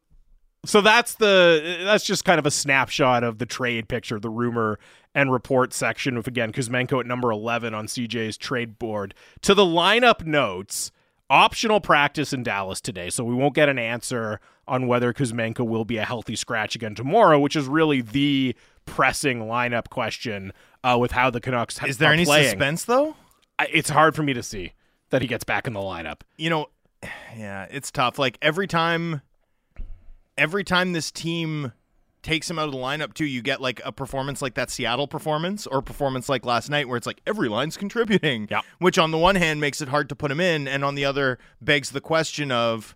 so 0.65 0.81
that's 0.81 1.15
the 1.15 1.77
that's 1.85 2.03
just 2.03 2.25
kind 2.25 2.39
of 2.39 2.45
a 2.45 2.51
snapshot 2.51 3.23
of 3.23 3.37
the 3.37 3.45
trade 3.45 3.87
picture 3.87 4.19
the 4.19 4.29
rumor 4.29 4.77
and 5.15 5.31
report 5.31 5.73
section 5.73 6.17
of 6.17 6.27
again 6.27 6.51
kuzmenko 6.51 6.99
at 6.99 7.05
number 7.05 7.31
11 7.31 7.73
on 7.73 7.87
cj's 7.87 8.37
trade 8.37 8.77
board 8.77 9.13
to 9.41 9.53
the 9.53 9.63
lineup 9.63 10.25
notes 10.25 10.91
optional 11.29 11.79
practice 11.79 12.33
in 12.33 12.43
dallas 12.43 12.81
today 12.81 13.09
so 13.09 13.23
we 13.23 13.33
won't 13.33 13.55
get 13.55 13.69
an 13.69 13.79
answer 13.79 14.39
on 14.67 14.87
whether 14.87 15.13
kuzmenko 15.13 15.65
will 15.65 15.85
be 15.85 15.97
a 15.97 16.03
healthy 16.05 16.35
scratch 16.35 16.75
again 16.75 16.93
tomorrow 16.93 17.39
which 17.39 17.55
is 17.55 17.67
really 17.67 18.01
the 18.01 18.53
pressing 18.85 19.43
lineup 19.43 19.89
question 19.89 20.51
uh, 20.83 20.97
with 20.99 21.11
how 21.11 21.29
the 21.29 21.39
canucks 21.39 21.81
Is 21.83 21.97
there 21.97 22.11
any 22.11 22.25
playing. 22.25 22.49
suspense 22.49 22.83
though? 22.85 23.15
I- 23.59 23.69
it's 23.71 23.89
hard 23.89 24.15
for 24.15 24.23
me 24.23 24.33
to 24.33 24.43
see 24.43 24.73
that 25.09 25.21
he 25.21 25.27
gets 25.27 25.43
back 25.43 25.67
in 25.67 25.73
the 25.73 25.79
lineup 25.79 26.21
You 26.37 26.49
know, 26.49 26.67
yeah, 27.37 27.67
it's 27.69 27.91
tough. 27.91 28.19
Like 28.19 28.37
every 28.41 28.67
time, 28.67 29.21
every 30.37 30.63
time 30.63 30.93
this 30.93 31.11
team 31.11 31.73
takes 32.23 32.49
him 32.49 32.59
out 32.59 32.65
of 32.65 32.73
the 32.73 32.79
lineup 32.79 33.13
too, 33.13 33.25
you 33.25 33.41
get 33.41 33.61
like 33.61 33.81
a 33.85 33.91
performance 33.91 34.41
like 34.41 34.55
that 34.55 34.69
Seattle 34.69 35.07
performance 35.07 35.65
or 35.65 35.79
a 35.79 35.83
performance 35.83 36.27
like 36.27 36.45
last 36.45 36.69
night 36.69 36.87
where 36.87 36.97
it's 36.97 37.07
like 37.07 37.21
every 37.25 37.47
line's 37.49 37.77
contributing. 37.77 38.47
Yeah. 38.51 38.61
Which 38.79 38.97
on 38.97 39.11
the 39.11 39.17
one 39.17 39.35
hand 39.35 39.61
makes 39.61 39.81
it 39.81 39.87
hard 39.89 40.09
to 40.09 40.15
put 40.15 40.31
him 40.31 40.39
in, 40.39 40.67
and 40.67 40.83
on 40.83 40.95
the 40.95 41.05
other 41.05 41.39
begs 41.61 41.91
the 41.91 42.01
question 42.01 42.51
of 42.51 42.95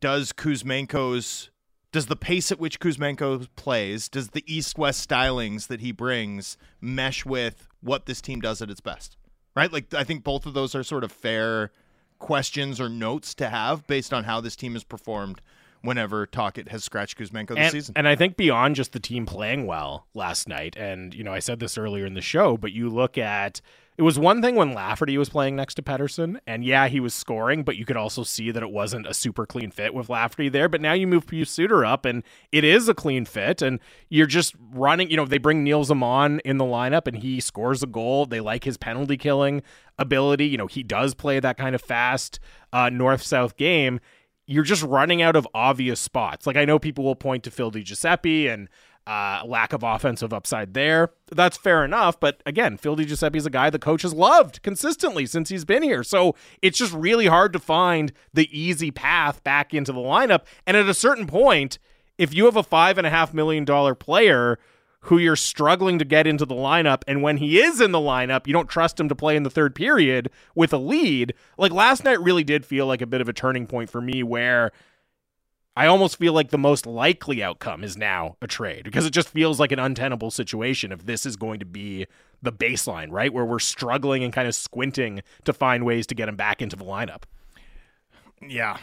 does 0.00 0.32
Kuzmenko's 0.32 1.50
does 1.90 2.06
the 2.06 2.16
pace 2.16 2.50
at 2.50 2.58
which 2.58 2.80
Kuzmenko 2.80 3.48
plays, 3.54 4.08
does 4.08 4.28
the 4.28 4.42
east-west 4.46 5.06
stylings 5.06 5.66
that 5.66 5.82
he 5.82 5.92
brings 5.92 6.56
mesh 6.80 7.26
with 7.26 7.68
what 7.82 8.06
this 8.06 8.22
team 8.22 8.40
does 8.40 8.62
at 8.62 8.70
its 8.70 8.80
best? 8.80 9.18
Right? 9.54 9.72
Like 9.72 9.92
I 9.94 10.04
think 10.04 10.24
both 10.24 10.46
of 10.46 10.54
those 10.54 10.74
are 10.74 10.82
sort 10.82 11.04
of 11.04 11.12
fair 11.12 11.70
questions 12.18 12.80
or 12.80 12.88
notes 12.88 13.34
to 13.34 13.48
have 13.48 13.86
based 13.86 14.12
on 14.12 14.24
how 14.24 14.40
this 14.40 14.56
team 14.56 14.74
has 14.74 14.84
performed 14.84 15.40
whenever 15.82 16.24
Tocchet 16.26 16.68
has 16.68 16.84
scratched 16.84 17.18
Kuzmenko 17.18 17.48
this 17.48 17.58
and, 17.58 17.72
season. 17.72 17.92
and 17.96 18.08
I 18.08 18.14
think 18.14 18.36
beyond 18.36 18.76
just 18.76 18.92
the 18.92 19.00
team 19.00 19.26
playing 19.26 19.66
well 19.66 20.06
last 20.14 20.48
night, 20.48 20.76
and 20.76 21.12
you 21.12 21.24
know, 21.24 21.32
I 21.32 21.40
said 21.40 21.58
this 21.58 21.76
earlier 21.76 22.06
in 22.06 22.14
the 22.14 22.20
show, 22.20 22.56
but 22.56 22.72
you 22.72 22.88
look 22.88 23.18
at 23.18 23.60
it 24.02 24.04
was 24.04 24.18
one 24.18 24.42
thing 24.42 24.56
when 24.56 24.74
Lafferty 24.74 25.16
was 25.16 25.28
playing 25.28 25.54
next 25.54 25.76
to 25.76 25.82
Pettersson, 25.82 26.40
and 26.44 26.64
yeah, 26.64 26.88
he 26.88 26.98
was 26.98 27.14
scoring, 27.14 27.62
but 27.62 27.76
you 27.76 27.84
could 27.84 27.96
also 27.96 28.24
see 28.24 28.50
that 28.50 28.60
it 28.60 28.72
wasn't 28.72 29.06
a 29.06 29.14
super 29.14 29.46
clean 29.46 29.70
fit 29.70 29.94
with 29.94 30.08
Lafferty 30.08 30.48
there. 30.48 30.68
But 30.68 30.80
now 30.80 30.92
you 30.92 31.06
move 31.06 31.24
Pius 31.24 31.52
Suter 31.52 31.84
up, 31.84 32.04
and 32.04 32.24
it 32.50 32.64
is 32.64 32.88
a 32.88 32.94
clean 32.94 33.24
fit, 33.24 33.62
and 33.62 33.78
you're 34.08 34.26
just 34.26 34.56
running. 34.72 35.08
You 35.08 35.18
know, 35.18 35.24
they 35.24 35.38
bring 35.38 35.62
Nils 35.62 35.88
Åman 35.88 36.40
in 36.44 36.58
the 36.58 36.64
lineup, 36.64 37.06
and 37.06 37.18
he 37.18 37.38
scores 37.38 37.84
a 37.84 37.86
goal. 37.86 38.26
They 38.26 38.40
like 38.40 38.64
his 38.64 38.76
penalty 38.76 39.16
killing 39.16 39.62
ability. 39.96 40.48
You 40.48 40.58
know, 40.58 40.66
he 40.66 40.82
does 40.82 41.14
play 41.14 41.38
that 41.38 41.56
kind 41.56 41.76
of 41.76 41.80
fast 41.80 42.40
uh, 42.72 42.90
north 42.90 43.22
south 43.22 43.56
game 43.56 44.00
you're 44.44 44.64
just 44.64 44.82
running 44.82 45.22
out 45.22 45.36
of 45.36 45.46
obvious 45.54 46.00
spots. 46.00 46.48
Like 46.48 46.56
I 46.56 46.64
know 46.64 46.78
people 46.78 47.04
will 47.04 47.14
point 47.14 47.44
to 47.44 47.50
Phil 47.50 47.70
Giuseppe 47.70 48.48
and 48.48 48.68
uh, 49.06 49.42
lack 49.44 49.72
of 49.72 49.82
offensive 49.82 50.32
upside 50.32 50.74
there. 50.74 51.10
That's 51.30 51.56
fair 51.56 51.84
enough, 51.84 52.20
but 52.20 52.42
again, 52.46 52.76
Phil 52.76 52.96
Giuseppe 52.96 53.38
is 53.38 53.46
a 53.46 53.50
guy 53.50 53.70
the 53.70 53.78
coach 53.78 54.02
has 54.02 54.14
loved 54.14 54.62
consistently 54.62 55.26
since 55.26 55.48
he's 55.48 55.64
been 55.64 55.82
here. 55.82 56.04
So 56.04 56.36
it's 56.60 56.78
just 56.78 56.92
really 56.92 57.26
hard 57.26 57.52
to 57.54 57.58
find 57.58 58.12
the 58.32 58.48
easy 58.56 58.90
path 58.90 59.42
back 59.42 59.74
into 59.74 59.92
the 59.92 60.00
lineup. 60.00 60.42
And 60.66 60.76
at 60.76 60.88
a 60.88 60.94
certain 60.94 61.26
point, 61.26 61.78
if 62.18 62.32
you 62.34 62.44
have 62.44 62.56
a 62.56 62.62
five 62.62 62.98
and 62.98 63.06
a 63.06 63.10
half 63.10 63.34
million 63.34 63.64
dollar 63.64 63.94
player 63.94 64.58
who 65.06 65.18
you're 65.18 65.34
struggling 65.34 65.98
to 65.98 66.04
get 66.04 66.28
into 66.28 66.44
the 66.44 66.54
lineup, 66.54 67.02
and 67.08 67.22
when 67.22 67.38
he 67.38 67.60
is 67.60 67.80
in 67.80 67.90
the 67.90 67.98
lineup, 67.98 68.46
you 68.46 68.52
don't 68.52 68.68
trust 68.68 69.00
him 69.00 69.08
to 69.08 69.16
play 69.16 69.34
in 69.34 69.42
the 69.42 69.50
third 69.50 69.74
period 69.74 70.30
with 70.54 70.72
a 70.72 70.78
lead. 70.78 71.34
Like 71.58 71.72
last 71.72 72.04
night 72.04 72.20
really 72.20 72.44
did 72.44 72.64
feel 72.64 72.86
like 72.86 73.02
a 73.02 73.06
bit 73.06 73.20
of 73.20 73.28
a 73.28 73.32
turning 73.32 73.66
point 73.66 73.90
for 73.90 74.00
me 74.00 74.22
where 74.22 74.70
I 75.74 75.86
almost 75.86 76.18
feel 76.18 76.34
like 76.34 76.50
the 76.50 76.58
most 76.58 76.86
likely 76.86 77.42
outcome 77.42 77.82
is 77.82 77.96
now 77.96 78.36
a 78.42 78.46
trade 78.46 78.84
because 78.84 79.06
it 79.06 79.10
just 79.12 79.28
feels 79.28 79.58
like 79.58 79.72
an 79.72 79.78
untenable 79.78 80.30
situation 80.30 80.92
if 80.92 81.06
this 81.06 81.24
is 81.24 81.36
going 81.36 81.60
to 81.60 81.66
be 81.66 82.06
the 82.42 82.52
baseline, 82.52 83.10
right? 83.10 83.32
Where 83.32 83.44
we're 83.44 83.58
struggling 83.58 84.22
and 84.22 84.32
kind 84.32 84.46
of 84.46 84.54
squinting 84.54 85.22
to 85.44 85.52
find 85.52 85.86
ways 85.86 86.06
to 86.08 86.14
get 86.14 86.28
him 86.28 86.36
back 86.36 86.60
into 86.60 86.76
the 86.76 86.84
lineup. 86.84 87.22
Yeah. 88.46 88.76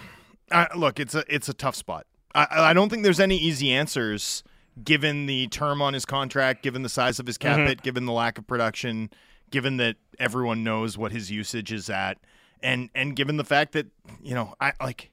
Uh, 0.51 0.65
look, 0.75 0.99
it's 0.99 1.13
a 1.13 1.23
it's 1.27 1.47
a 1.47 1.53
tough 1.53 1.75
spot. 1.75 2.07
I, 2.33 2.47
I 2.49 2.73
don't 2.73 2.89
think 2.89 3.03
there's 3.03 3.19
any 3.19 3.37
easy 3.37 3.71
answers 3.71 4.43
given 4.83 5.25
the 5.25 5.47
term 5.47 5.81
on 5.81 5.93
his 5.93 6.05
contract, 6.05 6.63
given 6.63 6.81
the 6.81 6.89
size 6.89 7.19
of 7.19 7.27
his 7.27 7.37
cap 7.37 7.59
hit, 7.67 7.81
given 7.81 8.05
the 8.05 8.13
lack 8.13 8.37
of 8.37 8.47
production, 8.47 9.09
given 9.51 9.77
that 9.77 9.97
everyone 10.17 10.63
knows 10.63 10.97
what 10.97 11.11
his 11.11 11.29
usage 11.29 11.71
is 11.71 11.89
at, 11.89 12.17
and 12.63 12.89
and 12.95 13.15
given 13.15 13.37
the 13.37 13.43
fact 13.43 13.73
that 13.73 13.87
you 14.23 14.33
know 14.33 14.55
I 14.59 14.73
like 14.81 15.11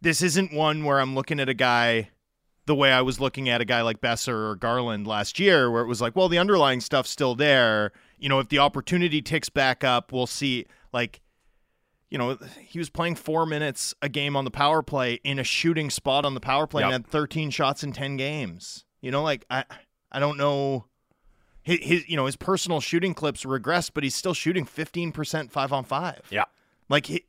this 0.00 0.22
isn't 0.22 0.52
one 0.52 0.84
where 0.84 1.00
I'm 1.00 1.14
looking 1.14 1.40
at 1.40 1.48
a 1.48 1.54
guy 1.54 2.10
the 2.66 2.74
way 2.74 2.92
I 2.92 3.00
was 3.00 3.18
looking 3.18 3.48
at 3.48 3.60
a 3.60 3.64
guy 3.64 3.80
like 3.80 4.00
Boeser 4.00 4.50
or 4.50 4.54
Garland 4.54 5.06
last 5.06 5.38
year, 5.40 5.70
where 5.70 5.82
it 5.82 5.86
was 5.86 6.00
like, 6.00 6.14
well, 6.14 6.28
the 6.28 6.38
underlying 6.38 6.80
stuff's 6.80 7.10
still 7.10 7.34
there. 7.34 7.92
You 8.18 8.28
know, 8.28 8.38
if 8.40 8.48
the 8.50 8.58
opportunity 8.58 9.22
ticks 9.22 9.48
back 9.48 9.82
up, 9.82 10.12
we'll 10.12 10.26
see. 10.26 10.66
Like, 10.92 11.22
you 12.10 12.18
know, 12.18 12.38
he 12.60 12.78
was 12.78 12.90
playing 12.90 13.16
four 13.16 13.46
minutes 13.46 13.94
a 14.02 14.08
game 14.08 14.36
on 14.36 14.44
the 14.44 14.50
power 14.50 14.82
play 14.82 15.14
in 15.24 15.38
a 15.38 15.44
shooting 15.44 15.88
spot 15.88 16.24
on 16.24 16.34
the 16.34 16.40
power 16.40 16.66
play 16.66 16.82
and 16.82 16.92
had 16.92 17.06
13 17.06 17.50
shots 17.50 17.82
in 17.82 17.92
10 17.92 18.16
games. 18.18 18.84
You 19.00 19.10
know, 19.10 19.22
like 19.22 19.46
I, 19.50 19.64
I 20.12 20.20
don't 20.20 20.36
know. 20.36 20.84
His, 21.62 21.78
his, 21.80 22.08
you 22.08 22.16
know, 22.16 22.26
his 22.26 22.36
personal 22.36 22.80
shooting 22.80 23.14
clips 23.14 23.44
regressed, 23.44 23.90
but 23.94 24.04
he's 24.04 24.14
still 24.14 24.34
shooting 24.34 24.64
15% 24.64 25.50
five 25.50 25.72
on 25.72 25.84
five. 25.84 26.22
Yeah. 26.30 26.44
Like 26.88 27.06
he, 27.06 27.24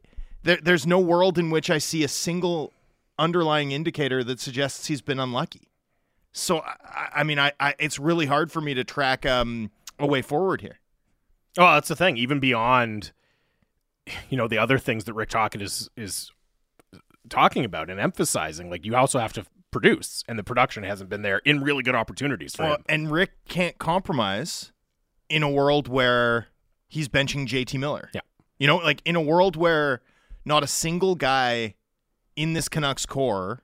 there, 0.49 0.59
there's 0.63 0.87
no 0.87 0.99
world 0.99 1.37
in 1.37 1.51
which 1.51 1.69
I 1.69 1.77
see 1.77 2.03
a 2.03 2.07
single 2.07 2.73
underlying 3.19 3.71
indicator 3.71 4.23
that 4.23 4.39
suggests 4.39 4.87
he's 4.87 5.01
been 5.01 5.19
unlucky. 5.19 5.67
So 6.31 6.59
I, 6.61 7.09
I 7.17 7.23
mean, 7.23 7.37
I, 7.37 7.51
I, 7.59 7.75
it's 7.77 7.99
really 7.99 8.25
hard 8.25 8.51
for 8.51 8.59
me 8.61 8.73
to 8.73 8.83
track 8.83 9.25
um, 9.25 9.69
a 9.99 10.07
way 10.07 10.21
forward 10.23 10.61
here. 10.61 10.79
Well, 11.57 11.73
that's 11.75 11.87
the 11.89 11.95
thing. 11.95 12.17
Even 12.17 12.39
beyond 12.39 13.11
you 14.29 14.37
know 14.37 14.47
the 14.47 14.57
other 14.57 14.79
things 14.79 15.03
that 15.03 15.13
Rick 15.13 15.29
Tocchet 15.29 15.61
is 15.61 15.89
is 15.95 16.31
talking 17.29 17.63
about 17.63 17.89
and 17.89 17.99
emphasizing. 17.99 18.69
Like 18.69 18.85
you 18.85 18.95
also 18.95 19.19
have 19.19 19.33
to 19.33 19.45
produce, 19.71 20.23
and 20.27 20.39
the 20.39 20.43
production 20.43 20.83
hasn't 20.83 21.09
been 21.09 21.21
there 21.21 21.41
in 21.45 21.61
really 21.61 21.83
good 21.83 21.95
opportunities 21.95 22.55
for 22.55 22.63
Well, 22.63 22.75
him. 22.75 22.83
and 22.89 23.11
Rick 23.11 23.31
can't 23.47 23.77
compromise 23.77 24.71
in 25.29 25.43
a 25.43 25.49
world 25.49 25.87
where 25.87 26.47
he's 26.87 27.07
benching 27.07 27.47
JT 27.47 27.79
Miller. 27.79 28.09
Yeah. 28.13 28.21
You 28.57 28.67
know, 28.67 28.77
like 28.77 29.01
in 29.05 29.15
a 29.15 29.21
world 29.21 29.55
where 29.55 30.01
not 30.49 30.63
a 30.63 30.67
single 30.67 31.15
guy 31.15 31.75
in 32.35 32.51
this 32.51 32.67
Canucks 32.67 33.05
core 33.05 33.63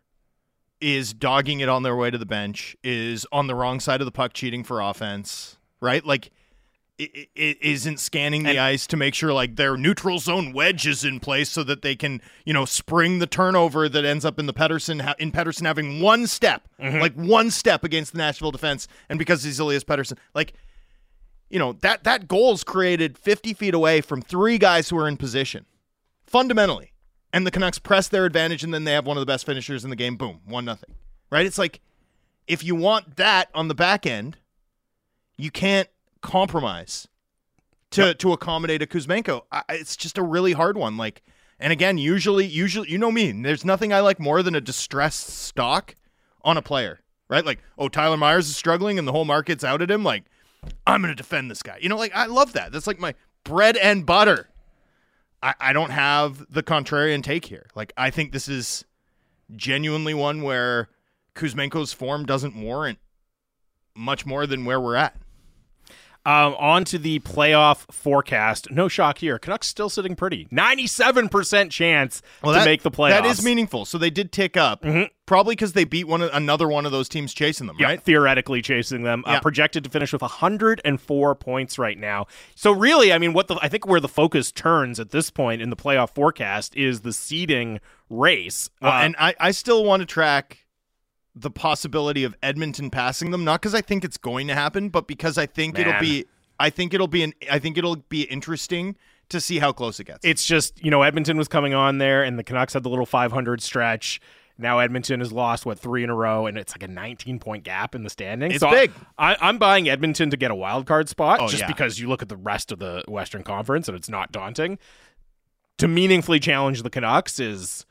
is 0.79 1.13
dogging 1.13 1.59
it 1.59 1.67
on 1.67 1.83
their 1.83 1.95
way 1.95 2.11
to 2.11 2.17
the 2.17 2.25
bench, 2.25 2.77
is 2.83 3.25
on 3.31 3.47
the 3.47 3.55
wrong 3.55 3.81
side 3.81 3.99
of 4.01 4.05
the 4.05 4.11
puck 4.11 4.33
cheating 4.33 4.63
for 4.63 4.79
offense, 4.79 5.57
right? 5.81 6.05
Like 6.05 6.31
it, 6.97 7.29
it 7.35 7.61
isn't 7.61 7.99
scanning 7.99 8.43
the 8.43 8.59
ice 8.59 8.87
to 8.87 8.97
make 8.97 9.13
sure 9.13 9.33
like 9.33 9.55
their 9.55 9.75
neutral 9.75 10.19
zone 10.19 10.53
wedge 10.53 10.87
is 10.87 11.03
in 11.03 11.19
place 11.19 11.49
so 11.49 11.63
that 11.63 11.81
they 11.81 11.95
can 11.95 12.21
you 12.45 12.53
know 12.53 12.63
spring 12.63 13.19
the 13.19 13.27
turnover 13.27 13.89
that 13.89 14.05
ends 14.05 14.23
up 14.23 14.39
in 14.39 14.45
the 14.45 14.53
Pettersson 14.53 15.01
ha- 15.01 15.15
in 15.19 15.31
Pettersson 15.31 15.65
having 15.65 15.99
one 15.99 16.27
step 16.27 16.67
mm-hmm. 16.79 16.99
like 16.99 17.13
one 17.15 17.51
step 17.51 17.83
against 17.83 18.13
the 18.13 18.17
Nashville 18.17 18.51
defense. 18.51 18.87
And 19.09 19.19
because 19.19 19.43
he's 19.43 19.59
Elias 19.59 19.83
Pettersson 19.83 20.17
like 20.33 20.53
you 21.49 21.59
know 21.59 21.73
that 21.73 22.03
that 22.05 22.27
goal's 22.27 22.63
created 22.63 23.17
50 23.17 23.53
feet 23.53 23.73
away 23.73 24.01
from 24.01 24.21
three 24.21 24.57
guys 24.57 24.89
who 24.89 24.97
are 24.97 25.07
in 25.07 25.17
position 25.17 25.65
fundamentally 26.27 26.93
and 27.33 27.45
the 27.45 27.51
Canucks 27.51 27.79
press 27.79 28.07
their 28.07 28.25
advantage 28.25 28.63
and 28.63 28.73
then 28.73 28.83
they 28.83 28.93
have 28.93 29.05
one 29.05 29.17
of 29.17 29.21
the 29.21 29.25
best 29.25 29.45
finishers 29.45 29.83
in 29.83 29.89
the 29.89 29.95
game 29.95 30.15
boom 30.17 30.41
one 30.45 30.65
nothing 30.65 30.95
right 31.29 31.45
it's 31.45 31.57
like 31.57 31.81
if 32.47 32.63
you 32.63 32.75
want 32.75 33.17
that 33.17 33.49
on 33.53 33.67
the 33.67 33.75
back 33.75 34.05
end 34.05 34.37
you 35.37 35.51
can't 35.51 35.89
compromise 36.21 37.07
to 37.91 38.13
to 38.15 38.33
accommodate 38.33 38.81
a 38.81 38.85
Kuzmenko. 38.85 39.43
I, 39.51 39.63
it's 39.69 39.95
just 39.95 40.17
a 40.17 40.23
really 40.23 40.53
hard 40.53 40.77
one. 40.77 40.97
Like, 40.97 41.23
and 41.59 41.71
again, 41.71 41.97
usually, 41.97 42.45
usually, 42.45 42.89
you 42.89 42.97
know 42.97 43.11
me. 43.11 43.31
There's 43.31 43.65
nothing 43.65 43.93
I 43.93 44.01
like 44.01 44.19
more 44.19 44.43
than 44.43 44.55
a 44.55 44.61
distressed 44.61 45.27
stock 45.29 45.95
on 46.43 46.57
a 46.57 46.61
player, 46.61 46.99
right? 47.29 47.45
Like, 47.45 47.59
oh, 47.77 47.87
Tyler 47.87 48.17
Myers 48.17 48.49
is 48.49 48.55
struggling 48.55 48.99
and 48.99 49.07
the 49.07 49.11
whole 49.11 49.25
market's 49.25 49.63
out 49.63 49.81
at 49.81 49.91
him. 49.91 50.03
Like, 50.03 50.25
I'm 50.85 51.01
gonna 51.01 51.15
defend 51.15 51.49
this 51.49 51.63
guy. 51.63 51.77
You 51.81 51.89
know, 51.89 51.97
like 51.97 52.15
I 52.15 52.25
love 52.25 52.53
that. 52.53 52.71
That's 52.71 52.87
like 52.87 52.99
my 52.99 53.15
bread 53.43 53.77
and 53.77 54.05
butter. 54.05 54.49
I, 55.45 55.53
I 55.59 55.73
don't 55.73 55.91
have 55.91 56.45
the 56.51 56.63
contrarian 56.63 57.21
take 57.21 57.45
here. 57.45 57.67
Like, 57.75 57.93
I 57.95 58.09
think 58.09 58.31
this 58.31 58.49
is 58.49 58.83
genuinely 59.55 60.15
one 60.15 60.41
where 60.41 60.89
Kuzmenko's 61.35 61.93
form 61.93 62.25
doesn't 62.25 62.55
warrant 62.59 62.97
much 63.95 64.25
more 64.25 64.47
than 64.47 64.65
where 64.65 64.81
we're 64.81 64.95
at. 64.95 65.15
Um, 66.25 66.55
on 66.57 66.83
to 66.85 66.97
the 66.97 67.19
playoff 67.19 67.85
forecast. 67.93 68.71
No 68.71 68.87
shock 68.87 69.19
here. 69.19 69.37
Canucks 69.37 69.67
still 69.67 69.89
sitting 69.89 70.15
pretty. 70.15 70.47
Ninety-seven 70.49 71.29
percent 71.29 71.71
chance 71.71 72.23
to 72.43 72.51
that- 72.53 72.65
make 72.65 72.81
the 72.81 72.89
playoffs. 72.89 73.09
That 73.21 73.25
is 73.27 73.45
meaningful. 73.45 73.85
So 73.85 73.99
they 73.99 74.09
did 74.09 74.31
tick 74.31 74.57
up, 74.57 74.83
probably 75.25 75.53
because 75.53 75.73
they 75.73 75.83
beat 75.85 76.07
one 76.07 76.21
another 76.21 76.67
one 76.67 76.85
of 76.85 76.91
those 76.91 77.09
teams 77.09 77.33
chasing 77.33 77.67
them, 77.67 77.75
Yeah, 77.79 77.87
right? 77.87 78.01
theoretically 78.01 78.61
chasing 78.61 79.03
them. 79.03 79.23
Uh, 79.25 79.39
projected 79.39 79.83
to 79.83 79.89
finish 79.89 80.13
with 80.13 80.21
104 80.21 81.35
points 81.35 81.79
right 81.79 81.97
now. 81.97 82.27
So 82.55 82.71
really, 82.71 83.11
I 83.13 83.17
mean, 83.17 83.33
what 83.33 83.47
the 83.47 83.57
I 83.61 83.67
think 83.69 83.87
where 83.87 83.99
the 83.99 84.07
focus 84.07 84.51
turns 84.51 84.99
at 84.99 85.11
this 85.11 85.29
point 85.31 85.61
in 85.61 85.69
the 85.69 85.75
playoff 85.75 86.13
forecast 86.13 86.75
is 86.75 87.01
the 87.01 87.13
seeding 87.13 87.79
race. 88.09 88.69
Well, 88.81 88.91
Uh, 88.91 89.01
and 89.03 89.15
I, 89.19 89.35
I 89.39 89.51
still 89.51 89.83
want 89.83 90.01
to 90.01 90.05
track 90.05 90.65
the 91.35 91.51
possibility 91.51 92.23
of 92.23 92.35
Edmonton 92.41 92.89
passing 92.89 93.31
them, 93.31 93.43
not 93.43 93.61
because 93.61 93.75
I 93.75 93.81
think 93.81 94.05
it's 94.05 94.17
going 94.17 94.47
to 94.47 94.53
happen, 94.53 94.89
but 94.89 95.07
because 95.07 95.37
I 95.37 95.45
think 95.45 95.77
it'll 95.77 95.99
be, 95.99 96.25
I 96.59 96.69
think 96.69 96.93
it'll 96.93 97.07
be 97.09 97.23
an, 97.23 97.33
I 97.51 97.59
think 97.59 97.77
it'll 97.77 97.97
be 97.97 98.21
interesting 98.23 98.95
to 99.27 99.41
see 99.41 99.57
how 99.59 99.71
close 99.73 99.99
it 99.99 100.03
gets. 100.05 100.19
it's 100.23 100.45
just 100.45 100.81
you 100.85 100.91
know 100.91 101.01
Edmonton 101.01 101.35
was 101.35 101.47
coming 101.47 101.73
on 101.73 101.97
there, 101.97 102.23
and 102.23 102.37
the 102.39 102.43
Canucks 102.43 102.73
had 102.73 102.83
the 102.83 102.89
little 102.89 103.05
500 103.07 103.61
stretch. 103.61 104.21
Now 104.57 104.79
Edmonton 104.79 105.19
has 105.19 105.31
lost 105.33 105.65
what 105.65 105.77
three 105.79 106.03
in 106.03 106.09
a 106.09 106.15
row, 106.15 106.45
and 106.45 106.57
it's 106.57 106.73
like 106.73 106.83
a 106.83 106.87
19 106.87 107.39
point 107.39 107.63
gap 107.63 107.93
in 107.95 108.03
the 108.03 108.09
standings. 108.09 108.55
It's 108.55 108.61
So 108.61 108.69
big. 108.71 108.91
I, 109.17 109.35
I'm 109.41 109.57
buying 109.57 109.89
Edmonton 109.89 110.29
to 110.29 110.37
get 110.37 110.49
a 110.51 110.55
wild 110.55 110.85
card 110.85 111.09
spot, 111.09 111.39
Oh, 111.41 111.47
just 111.47 111.61
yeah. 111.61 111.67
because 111.67 111.99
you 111.99 112.07
look 112.07 112.21
at 112.21 112.29
the 112.29 112.37
rest 112.37 112.71
of 112.71 112.79
the 112.79 113.03
Western 113.07 113.43
Conference 113.43 113.87
and 113.89 113.97
it's 113.97 114.09
not 114.09 114.31
daunting. 114.31 114.77
To 115.79 115.87
meaningfully 115.89 116.39
challenge 116.39 116.83
the 116.83 116.89
Canucks 116.89 117.37
is, 117.37 117.85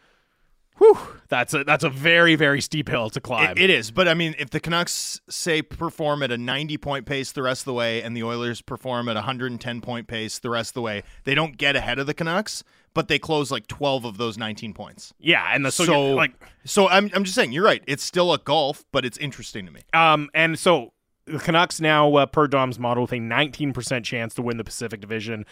whew, 0.78 0.96
that's 1.28 1.52
a 1.52 1.64
that's 1.64 1.84
a 1.84 1.90
very 1.90 2.34
very 2.34 2.62
steep 2.62 2.88
hill 2.88 3.10
to 3.10 3.20
climb. 3.20 3.50
It- 3.58 3.64
it 3.64 3.70
is, 3.70 3.90
but 3.90 4.08
I 4.08 4.14
mean, 4.14 4.34
if 4.38 4.48
the 4.48 4.58
Canucks 4.58 5.20
say 5.28 5.60
perform 5.60 6.22
at 6.22 6.30
a 6.32 6.38
90 6.38 6.78
point 6.78 7.04
pace 7.04 7.30
the 7.32 7.42
rest 7.42 7.60
of 7.62 7.66
the 7.66 7.74
way, 7.74 8.02
and 8.02 8.16
the 8.16 8.22
Oilers 8.22 8.62
perform 8.62 9.10
at 9.10 9.16
a 9.16 9.20
110 9.20 9.82
point 9.82 10.06
pace 10.08 10.38
the 10.38 10.48
rest 10.48 10.70
of 10.70 10.74
the 10.74 10.80
way, 10.82 11.02
they 11.24 11.34
don't 11.34 11.58
get 11.58 11.76
ahead 11.76 11.98
of 11.98 12.06
the 12.06 12.14
Canucks, 12.14 12.64
but 12.94 13.08
they 13.08 13.18
close 13.18 13.50
like 13.50 13.66
12 13.66 14.04
of 14.04 14.16
those 14.16 14.38
19 14.38 14.72
points. 14.72 15.12
yeah, 15.18 15.50
and 15.52 15.64
the 15.64 15.72
so, 15.72 15.84
So, 15.84 16.14
like 16.14 16.32
so 16.64 16.88
I'm 16.88 17.10
I'm 17.14 17.24
just 17.24 17.34
saying, 17.34 17.52
you're 17.52 17.64
right. 17.64 17.82
It's 17.86 18.04
still 18.04 18.32
a 18.32 18.38
golf, 18.38 18.84
but 18.92 19.04
it's 19.04 19.18
interesting 19.18 19.66
to 19.66 19.72
me. 19.72 19.82
Um, 19.92 20.30
and 20.32 20.58
so 20.58 20.92
the 21.26 21.38
Canucks 21.38 21.80
now, 21.80 22.14
uh, 22.14 22.26
per 22.26 22.46
Dom's 22.46 22.78
model, 22.78 23.02
with 23.02 23.12
a 23.12 23.16
19% 23.16 24.04
chance 24.04 24.34
to 24.34 24.42
win 24.42 24.56
the 24.56 24.64
Pacific 24.64 25.00
Division, 25.00 25.44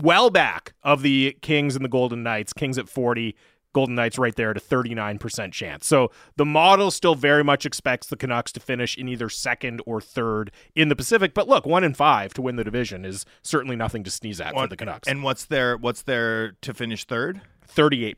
well 0.00 0.30
back 0.30 0.74
of 0.82 1.02
the 1.02 1.36
Kings 1.42 1.76
and 1.76 1.84
the 1.84 1.88
Golden 1.88 2.22
Knights. 2.22 2.52
Kings 2.52 2.78
at 2.78 2.88
40, 2.88 3.36
Golden 3.74 3.94
Knights 3.94 4.18
right 4.18 4.34
there 4.34 4.50
at 4.50 4.56
a 4.56 4.60
39% 4.60 5.52
chance. 5.52 5.86
So 5.86 6.10
the 6.36 6.44
model 6.44 6.90
still 6.90 7.14
very 7.14 7.44
much 7.44 7.66
expects 7.66 8.06
the 8.06 8.16
Canucks 8.16 8.50
to 8.52 8.60
finish 8.60 8.96
in 8.96 9.08
either 9.08 9.28
second 9.28 9.82
or 9.86 10.00
third 10.00 10.50
in 10.74 10.88
the 10.88 10.96
Pacific. 10.96 11.34
But 11.34 11.48
look, 11.48 11.66
one 11.66 11.84
in 11.84 11.94
five 11.94 12.32
to 12.34 12.42
win 12.42 12.56
the 12.56 12.64
division 12.64 13.04
is 13.04 13.26
certainly 13.42 13.76
nothing 13.76 14.04
to 14.04 14.10
sneeze 14.10 14.40
at 14.40 14.54
for 14.54 14.66
the 14.66 14.76
Canucks. 14.76 15.06
And 15.06 15.22
what's 15.22 15.44
their 15.44 15.76
what's 15.76 16.02
their 16.02 16.52
to 16.62 16.72
finish 16.74 17.04
third? 17.04 17.40
38%, 17.68 18.16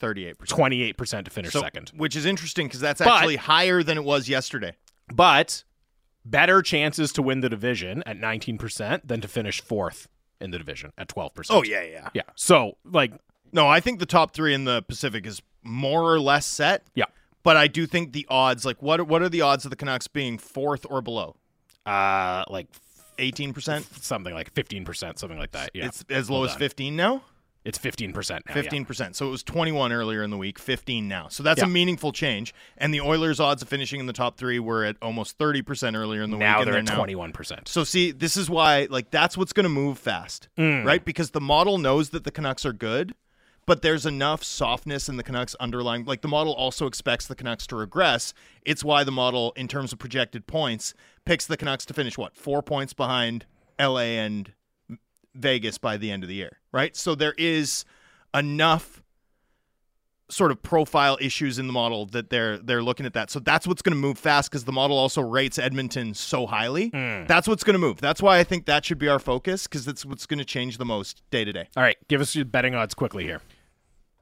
38 0.00 0.38
percent. 0.38 0.60
28% 0.60 1.24
to 1.24 1.30
finish 1.30 1.52
second. 1.52 1.92
which 1.96 2.16
is 2.16 2.26
interesting 2.26 2.66
because 2.66 2.80
that's 2.80 2.98
But- 2.98 3.08
actually 3.08 3.36
higher 3.36 3.82
than 3.84 3.96
it 3.96 4.04
was 4.04 4.28
yesterday. 4.28 4.74
but 5.14 5.62
better 6.24 6.60
chances 6.60 7.12
to 7.12 7.22
win 7.22 7.40
the 7.40 7.48
division 7.48 8.02
at 8.04 8.18
19% 8.18 9.06
than 9.06 9.20
to 9.20 9.28
finish 9.28 9.60
fourth 9.62 10.08
in 10.40 10.50
the 10.50 10.58
division 10.58 10.92
at 10.98 11.08
12%. 11.08 11.46
Oh 11.50 11.62
yeah, 11.62 11.82
yeah. 11.82 12.08
Yeah. 12.12 12.22
So, 12.34 12.76
like, 12.84 13.12
No, 13.52 13.68
I 13.68 13.80
think 13.80 13.98
the 13.98 14.06
top 14.06 14.32
three 14.32 14.54
in 14.54 14.64
the 14.64 14.82
Pacific 14.82 15.26
is 15.26 15.42
more 15.62 16.02
or 16.12 16.20
less 16.20 16.46
set. 16.46 16.84
yeah. 16.94 17.04
But 17.44 17.56
I 17.56 17.66
do 17.68 17.86
think 17.86 18.12
the 18.12 18.26
odds, 18.28 18.64
like 18.66 18.82
what 18.82 19.06
what 19.06 19.22
are 19.22 19.28
the 19.28 19.40
odds 19.42 19.64
of 19.64 19.70
the 19.70 19.76
Canucks 19.76 20.06
being 20.08 20.38
fourth 20.38 20.84
or 20.90 21.00
below? 21.00 21.36
Uh, 21.86 22.44
like 22.48 22.66
Eighteen 23.20 23.52
percent. 23.52 23.84
something 24.02 24.32
like 24.34 24.52
15%, 24.54 25.18
something 25.18 25.38
like 25.38 25.52
that. 25.52 25.70
Yeah. 25.74 25.86
It's 25.86 26.04
as 26.10 26.28
low 26.30 26.38
Hold 26.38 26.50
as 26.50 26.56
fifteen 26.56 26.94
now. 26.94 27.22
It's 27.64 27.78
15% 27.78 28.14
now. 28.46 28.54
Fifteen 28.54 28.84
percent. 28.84 29.16
So 29.16 29.26
it 29.26 29.30
was 29.30 29.42
twenty 29.42 29.72
one 29.72 29.92
earlier 29.92 30.22
in 30.22 30.30
the 30.30 30.36
week. 30.36 30.58
Fifteen 30.58 31.08
now. 31.08 31.26
So 31.28 31.42
that's 31.42 31.58
Yeah. 31.58 31.64
a 31.66 31.68
meaningful 31.68 32.12
change. 32.12 32.54
And 32.76 32.94
the 32.94 33.00
Oilers' 33.00 33.40
odds 33.40 33.60
of 33.62 33.68
finishing 33.68 33.98
in 34.00 34.06
the 34.06 34.12
top 34.12 34.36
three 34.36 34.58
were 34.58 34.84
at 34.84 34.96
almost 35.02 35.36
thirty 35.38 35.62
percent 35.62 35.96
earlier 35.96 36.22
in 36.22 36.30
the 36.30 36.36
week 36.36 36.40
Now 36.40 36.58
week. 36.58 36.66
they're 36.66 36.76
and 36.76 36.88
at 36.88 36.96
now 36.96 37.02
21%. 37.04 37.66
So 37.68 37.82
see, 37.84 38.10
this 38.12 38.36
is 38.36 38.48
why 38.48 38.86
like 38.90 39.10
that's 39.10 39.36
what's 39.36 39.52
going 39.52 39.64
to 39.64 39.68
move 39.70 39.98
fast, 39.98 40.48
Mm. 40.58 40.84
right? 40.84 41.04
Because 41.04 41.30
the 41.32 41.40
model 41.40 41.78
knows 41.78 42.10
that 42.10 42.24
the 42.24 42.30
Canucks 42.30 42.64
are 42.64 42.72
good, 42.72 43.14
but 43.68 43.82
there's 43.82 44.06
enough 44.06 44.42
softness 44.42 45.10
in 45.10 45.18
the 45.18 45.22
Canucks 45.22 45.54
underlying. 45.60 46.06
Like 46.06 46.22
the 46.22 46.28
model 46.28 46.54
also 46.54 46.86
expects 46.86 47.26
the 47.26 47.34
Canucks 47.34 47.66
to 47.66 47.76
regress. 47.76 48.32
It's 48.62 48.82
why 48.82 49.04
the 49.04 49.12
model, 49.12 49.52
in 49.56 49.68
terms 49.68 49.92
of 49.92 49.98
projected 49.98 50.46
points, 50.46 50.94
picks 51.26 51.44
the 51.44 51.58
Canucks 51.58 51.84
to 51.84 51.94
finish 51.94 52.16
what 52.16 52.34
four 52.34 52.62
points 52.62 52.94
behind 52.94 53.44
LA 53.78 54.16
and 54.16 54.54
Vegas 55.34 55.76
by 55.76 55.98
the 55.98 56.10
end 56.10 56.22
of 56.22 56.30
the 56.30 56.34
year, 56.34 56.60
right? 56.72 56.96
So 56.96 57.14
there 57.14 57.34
is 57.36 57.84
enough 58.34 59.02
sort 60.30 60.50
of 60.50 60.62
profile 60.62 61.18
issues 61.20 61.58
in 61.58 61.66
the 61.66 61.72
model 61.72 62.06
that 62.06 62.30
they're 62.30 62.56
they're 62.56 62.82
looking 62.82 63.04
at 63.04 63.12
that. 63.12 63.30
So 63.30 63.38
that's 63.38 63.66
what's 63.66 63.82
going 63.82 63.94
to 63.94 64.00
move 64.00 64.18
fast 64.18 64.50
because 64.50 64.64
the 64.64 64.72
model 64.72 64.96
also 64.96 65.20
rates 65.20 65.58
Edmonton 65.58 66.14
so 66.14 66.46
highly. 66.46 66.88
Hmm. 66.88 67.26
That's 67.26 67.46
what's 67.46 67.64
going 67.64 67.74
to 67.74 67.78
move. 67.78 68.00
That's 68.00 68.22
why 68.22 68.38
I 68.38 68.44
think 68.44 68.64
that 68.64 68.86
should 68.86 68.98
be 68.98 69.08
our 69.08 69.18
focus 69.18 69.66
because 69.66 69.84
that's 69.84 70.06
what's 70.06 70.24
going 70.24 70.38
to 70.38 70.44
change 70.46 70.78
the 70.78 70.86
most 70.86 71.22
day 71.30 71.44
to 71.44 71.52
day. 71.52 71.68
All 71.76 71.82
right. 71.82 71.98
Give 72.08 72.22
us 72.22 72.34
your 72.34 72.46
betting 72.46 72.74
odds 72.74 72.94
quickly 72.94 73.24
here. 73.24 73.42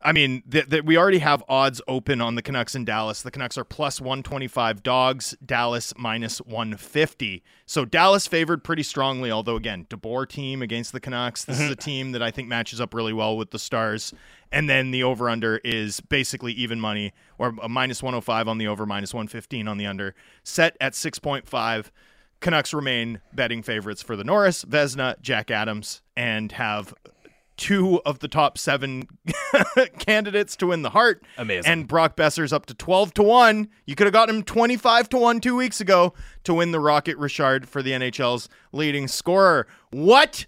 I 0.06 0.12
mean, 0.12 0.44
th- 0.48 0.70
th- 0.70 0.84
we 0.84 0.96
already 0.96 1.18
have 1.18 1.42
odds 1.48 1.82
open 1.88 2.20
on 2.20 2.36
the 2.36 2.42
Canucks 2.42 2.76
in 2.76 2.84
Dallas. 2.84 3.22
The 3.22 3.32
Canucks 3.32 3.58
are 3.58 3.64
plus 3.64 4.00
125 4.00 4.84
dogs, 4.84 5.36
Dallas 5.44 5.92
minus 5.96 6.38
150. 6.38 7.42
So 7.66 7.84
Dallas 7.84 8.28
favored 8.28 8.62
pretty 8.62 8.84
strongly, 8.84 9.32
although, 9.32 9.56
again, 9.56 9.84
DeBoer 9.90 10.28
team 10.28 10.62
against 10.62 10.92
the 10.92 11.00
Canucks. 11.00 11.44
This 11.44 11.58
is 11.58 11.70
a 11.70 11.72
mm-hmm. 11.72 11.80
team 11.80 12.12
that 12.12 12.22
I 12.22 12.30
think 12.30 12.46
matches 12.46 12.80
up 12.80 12.94
really 12.94 13.12
well 13.12 13.36
with 13.36 13.50
the 13.50 13.58
Stars. 13.58 14.14
And 14.52 14.70
then 14.70 14.92
the 14.92 15.02
over 15.02 15.28
under 15.28 15.56
is 15.64 16.00
basically 16.00 16.52
even 16.52 16.78
money, 16.78 17.12
or 17.36 17.56
a 17.60 17.68
minus 17.68 18.00
105 18.00 18.46
on 18.46 18.58
the 18.58 18.68
over, 18.68 18.86
minus 18.86 19.12
115 19.12 19.66
on 19.66 19.76
the 19.76 19.86
under, 19.86 20.14
set 20.44 20.76
at 20.80 20.92
6.5. 20.92 21.90
Canucks 22.38 22.72
remain 22.72 23.20
betting 23.32 23.60
favorites 23.60 24.02
for 24.02 24.14
the 24.14 24.22
Norris, 24.22 24.64
Vezina, 24.64 25.20
Jack 25.20 25.50
Adams, 25.50 26.02
and 26.16 26.52
have 26.52 26.94
two 27.56 28.00
of 28.04 28.18
the 28.18 28.28
top 28.28 28.58
seven 28.58 29.08
candidates 29.98 30.56
to 30.56 30.68
win 30.68 30.82
the 30.82 30.90
Hart. 30.90 31.22
Amazing. 31.38 31.70
And 31.70 31.88
Brock 31.88 32.16
Boeser's 32.16 32.52
up 32.52 32.66
to 32.66 32.74
12 32.74 33.14
to 33.14 33.22
1. 33.22 33.68
You 33.86 33.94
could 33.94 34.06
have 34.06 34.14
gotten 34.14 34.36
him 34.36 34.42
25 34.42 35.08
to 35.10 35.16
1 35.16 35.40
two 35.40 35.56
weeks 35.56 35.80
ago 35.80 36.14
to 36.44 36.54
win 36.54 36.72
the 36.72 36.80
Rocket 36.80 37.16
Richard 37.16 37.68
for 37.68 37.82
the 37.82 37.92
NHL's 37.92 38.48
leading 38.72 39.08
scorer. 39.08 39.66
What 39.90 40.46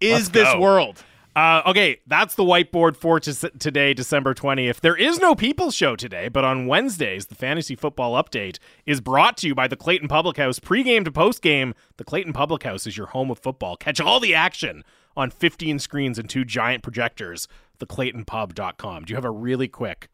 is 0.00 0.30
this 0.30 0.54
world? 0.56 1.02
Uh, 1.36 1.60
okay, 1.66 2.00
that's 2.06 2.34
the 2.34 2.42
whiteboard 2.42 2.96
for 2.96 3.20
t- 3.20 3.30
today, 3.58 3.92
December 3.92 4.32
20th. 4.32 4.80
There 4.80 4.96
is 4.96 5.18
no 5.18 5.34
People's 5.34 5.74
Show 5.74 5.94
today, 5.94 6.28
but 6.28 6.46
on 6.46 6.66
Wednesdays, 6.66 7.26
the 7.26 7.34
Fantasy 7.34 7.76
Football 7.76 8.14
Update 8.14 8.58
is 8.86 9.02
brought 9.02 9.36
to 9.38 9.46
you 9.46 9.54
by 9.54 9.68
the 9.68 9.76
Clayton 9.76 10.08
Public 10.08 10.38
House. 10.38 10.58
Pre-game 10.58 11.04
to 11.04 11.12
post-game, 11.12 11.74
the 11.98 12.04
Clayton 12.04 12.32
Public 12.32 12.62
House 12.62 12.86
is 12.86 12.96
your 12.96 13.08
home 13.08 13.30
of 13.30 13.38
football. 13.38 13.76
Catch 13.76 14.00
all 14.00 14.18
the 14.18 14.34
action 14.34 14.82
on 15.16 15.30
15 15.30 15.78
screens 15.78 16.18
and 16.18 16.28
two 16.28 16.44
giant 16.44 16.82
projectors. 16.82 17.48
TheClaytonPub.com. 17.78 19.04
Do 19.04 19.10
you 19.10 19.16
have 19.16 19.24
a 19.24 19.30
really 19.30 19.68
quick 19.68 20.08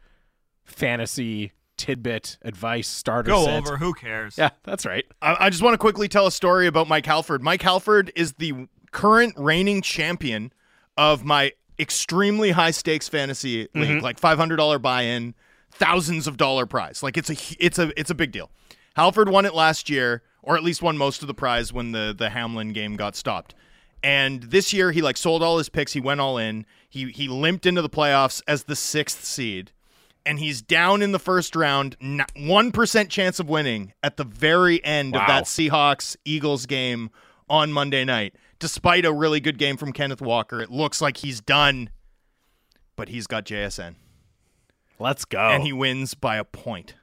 fantasy 0.65 1.53
tidbit 1.77 2.39
advice 2.43 2.89
starter 2.89 3.31
Go 3.31 3.45
set? 3.45 3.67
over. 3.67 3.77
Who 3.77 3.95
cares? 3.95 4.37
Yeah, 4.39 4.51
that's 4.63 4.87
right. 4.87 5.05
I, 5.21 5.47
I 5.47 5.51
just 5.51 5.63
want 5.63 5.75
to 5.75 5.79
quickly 5.79 6.09
tell 6.09 6.27
a 6.27 6.33
story 6.33 6.67
about 6.67 6.89
Mike 6.89 7.07
Halford. 7.07 7.43
Mike 7.43 7.63
Halford 7.63 8.13
is 8.15 8.35
the 8.35 8.69
current 8.91 9.35
reigning 9.37 9.83
champion 9.83 10.53
of 10.97 11.25
my 11.25 11.53
extremely 11.79 12.51
high 12.53 12.71
stakes 12.71 13.09
fantasy 13.09 13.65
mm-hmm. 13.65 13.81
league, 13.81 14.03
like 14.03 14.19
five 14.19 14.39
hundred 14.39 14.57
dollar 14.57 14.79
buy 14.79 15.03
in, 15.03 15.35
thousands 15.71 16.27
of 16.27 16.37
dollar 16.37 16.67
prize. 16.67 17.03
Like 17.03 17.17
it's 17.17 17.31
a 17.31 17.37
it's 17.59 17.79
a 17.79 17.99
it's 17.99 18.11
a 18.11 18.15
big 18.15 18.33
deal. 18.33 18.51
Halford 18.95 19.29
won 19.29 19.47
it 19.47 19.55
last 19.55 19.89
year, 19.89 20.23
or 20.43 20.57
at 20.57 20.63
least 20.63 20.83
won 20.83 20.99
most 20.99 21.23
of 21.23 21.29
the 21.29 21.35
prize 21.35 21.73
when 21.73 21.93
the 21.93 22.15
the 22.17 22.31
Hamlin 22.31 22.73
game 22.73 22.97
got 22.97 23.17
stopped. 23.17 23.55
And 24.05 24.43
this 24.45 24.73
year 24.73 24.91
he 24.93 25.01
like 25.03 25.17
sold 25.17 25.43
all 25.43 25.59
his 25.59 25.69
picks. 25.69 25.93
He 25.93 26.01
went 26.01 26.21
all 26.21 26.39
in. 26.39 26.67
He 26.89 27.11
he 27.11 27.29
limped 27.29 27.67
into 27.67 27.83
the 27.83 27.89
playoffs 27.91 28.43
as 28.49 28.65
the 28.65 28.77
sixth 28.77 29.25
seed 29.25 29.73
and 30.25 30.39
he's 30.39 30.63
down 30.63 31.03
in 31.03 31.11
the 31.11 31.19
first 31.19 31.57
round, 31.57 31.97
one 32.37 32.71
percent 32.71 33.11
chance 33.11 33.41
of 33.41 33.49
winning 33.49 33.93
at 34.05 34.17
the 34.17 34.23
very 34.25 34.83
end 34.85 35.15
Wow. 35.15 35.23
of 35.23 35.27
that 35.27 35.45
Seahawks 35.45 36.17
Eagles 36.25 36.67
game 36.67 37.11
on 37.51 37.73
Monday 37.73 38.05
night. 38.05 38.35
Despite 38.61 39.05
a 39.05 39.13
really 39.13 39.41
good 39.41 39.59
game 39.59 39.77
from 39.77 39.93
Kenneth 39.93 40.21
Walker, 40.23 40.61
it 40.61 40.71
looks 40.71 41.01
like 41.01 41.17
he's 41.17 41.41
done, 41.41 41.91
but 42.95 43.09
he's 43.09 43.27
got 43.27 43.45
JSN, 43.45 43.97
Let's 45.01 45.25
go. 45.25 45.41
and 45.41 45.65
he 45.65 45.73
wins 45.73 46.15
by 46.15 46.37
a 46.37 46.45
point 46.45 46.95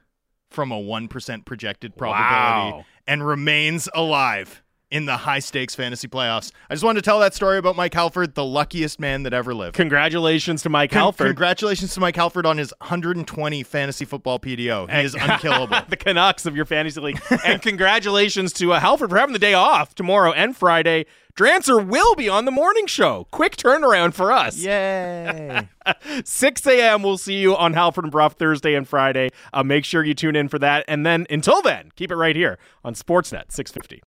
from 0.48 0.72
a 0.72 0.78
one 0.80 1.06
percent 1.06 1.44
projected 1.44 1.96
probability, 1.96 2.78
Wow. 2.78 2.84
and 3.06 3.26
remains 3.26 3.86
alive 3.94 4.62
in 4.90 5.06
the 5.06 5.18
high 5.18 5.38
stakes 5.38 5.74
fantasy 5.74 6.08
playoffs. 6.08 6.50
I 6.68 6.74
just 6.74 6.84
wanted 6.84 7.00
to 7.02 7.04
tell 7.04 7.20
that 7.20 7.34
story 7.34 7.58
about 7.58 7.76
Mike 7.76 7.94
Halford, 7.94 8.34
the 8.34 8.44
luckiest 8.44 8.98
man 8.98 9.22
that 9.22 9.32
ever 9.32 9.54
lived. 9.54 9.76
Congratulations 9.76 10.62
to 10.62 10.68
Mike 10.68 10.90
Con- 10.90 11.02
Halford. 11.02 11.26
Congratulations 11.28 11.94
to 11.94 12.00
Mike 12.00 12.16
Halford 12.16 12.46
on 12.46 12.58
his 12.58 12.74
120 12.80 13.62
fantasy 13.62 14.04
football 14.04 14.38
PDO. 14.38 14.90
He 14.90 15.04
is 15.04 15.14
unkillable. 15.14 15.78
the 15.88 15.96
Canucks 15.96 16.46
of 16.46 16.56
your 16.56 16.64
fantasy 16.64 17.00
league. 17.00 17.20
and 17.44 17.62
congratulations 17.62 18.52
to 18.54 18.72
uh, 18.72 18.80
Halford 18.80 19.10
for 19.10 19.18
having 19.18 19.32
the 19.32 19.38
day 19.38 19.54
off 19.54 19.94
tomorrow 19.94 20.32
and 20.32 20.56
Friday. 20.56 21.06
Drancer 21.34 21.86
will 21.86 22.14
be 22.16 22.28
on 22.28 22.44
the 22.44 22.50
morning 22.50 22.86
show. 22.86 23.26
Quick 23.30 23.56
turnaround 23.56 24.14
for 24.14 24.32
us. 24.32 24.58
Yay. 24.58 25.68
6 26.24 26.66
a.m. 26.66 27.02
We'll 27.02 27.16
see 27.18 27.38
you 27.38 27.56
on 27.56 27.72
Halford 27.72 28.04
and 28.04 28.10
Brough 28.12 28.28
Thursday 28.28 28.74
and 28.74 28.86
Friday. 28.86 29.30
Uh, 29.52 29.62
make 29.62 29.84
sure 29.84 30.04
you 30.04 30.14
tune 30.14 30.36
in 30.36 30.48
for 30.48 30.58
that. 30.58 30.84
And 30.88 31.06
then 31.06 31.26
until 31.30 31.62
then, 31.62 31.92
keep 31.96 32.10
it 32.10 32.16
right 32.16 32.36
here 32.36 32.58
on 32.84 32.94
Sportsnet 32.94 33.52
650. 33.52 33.98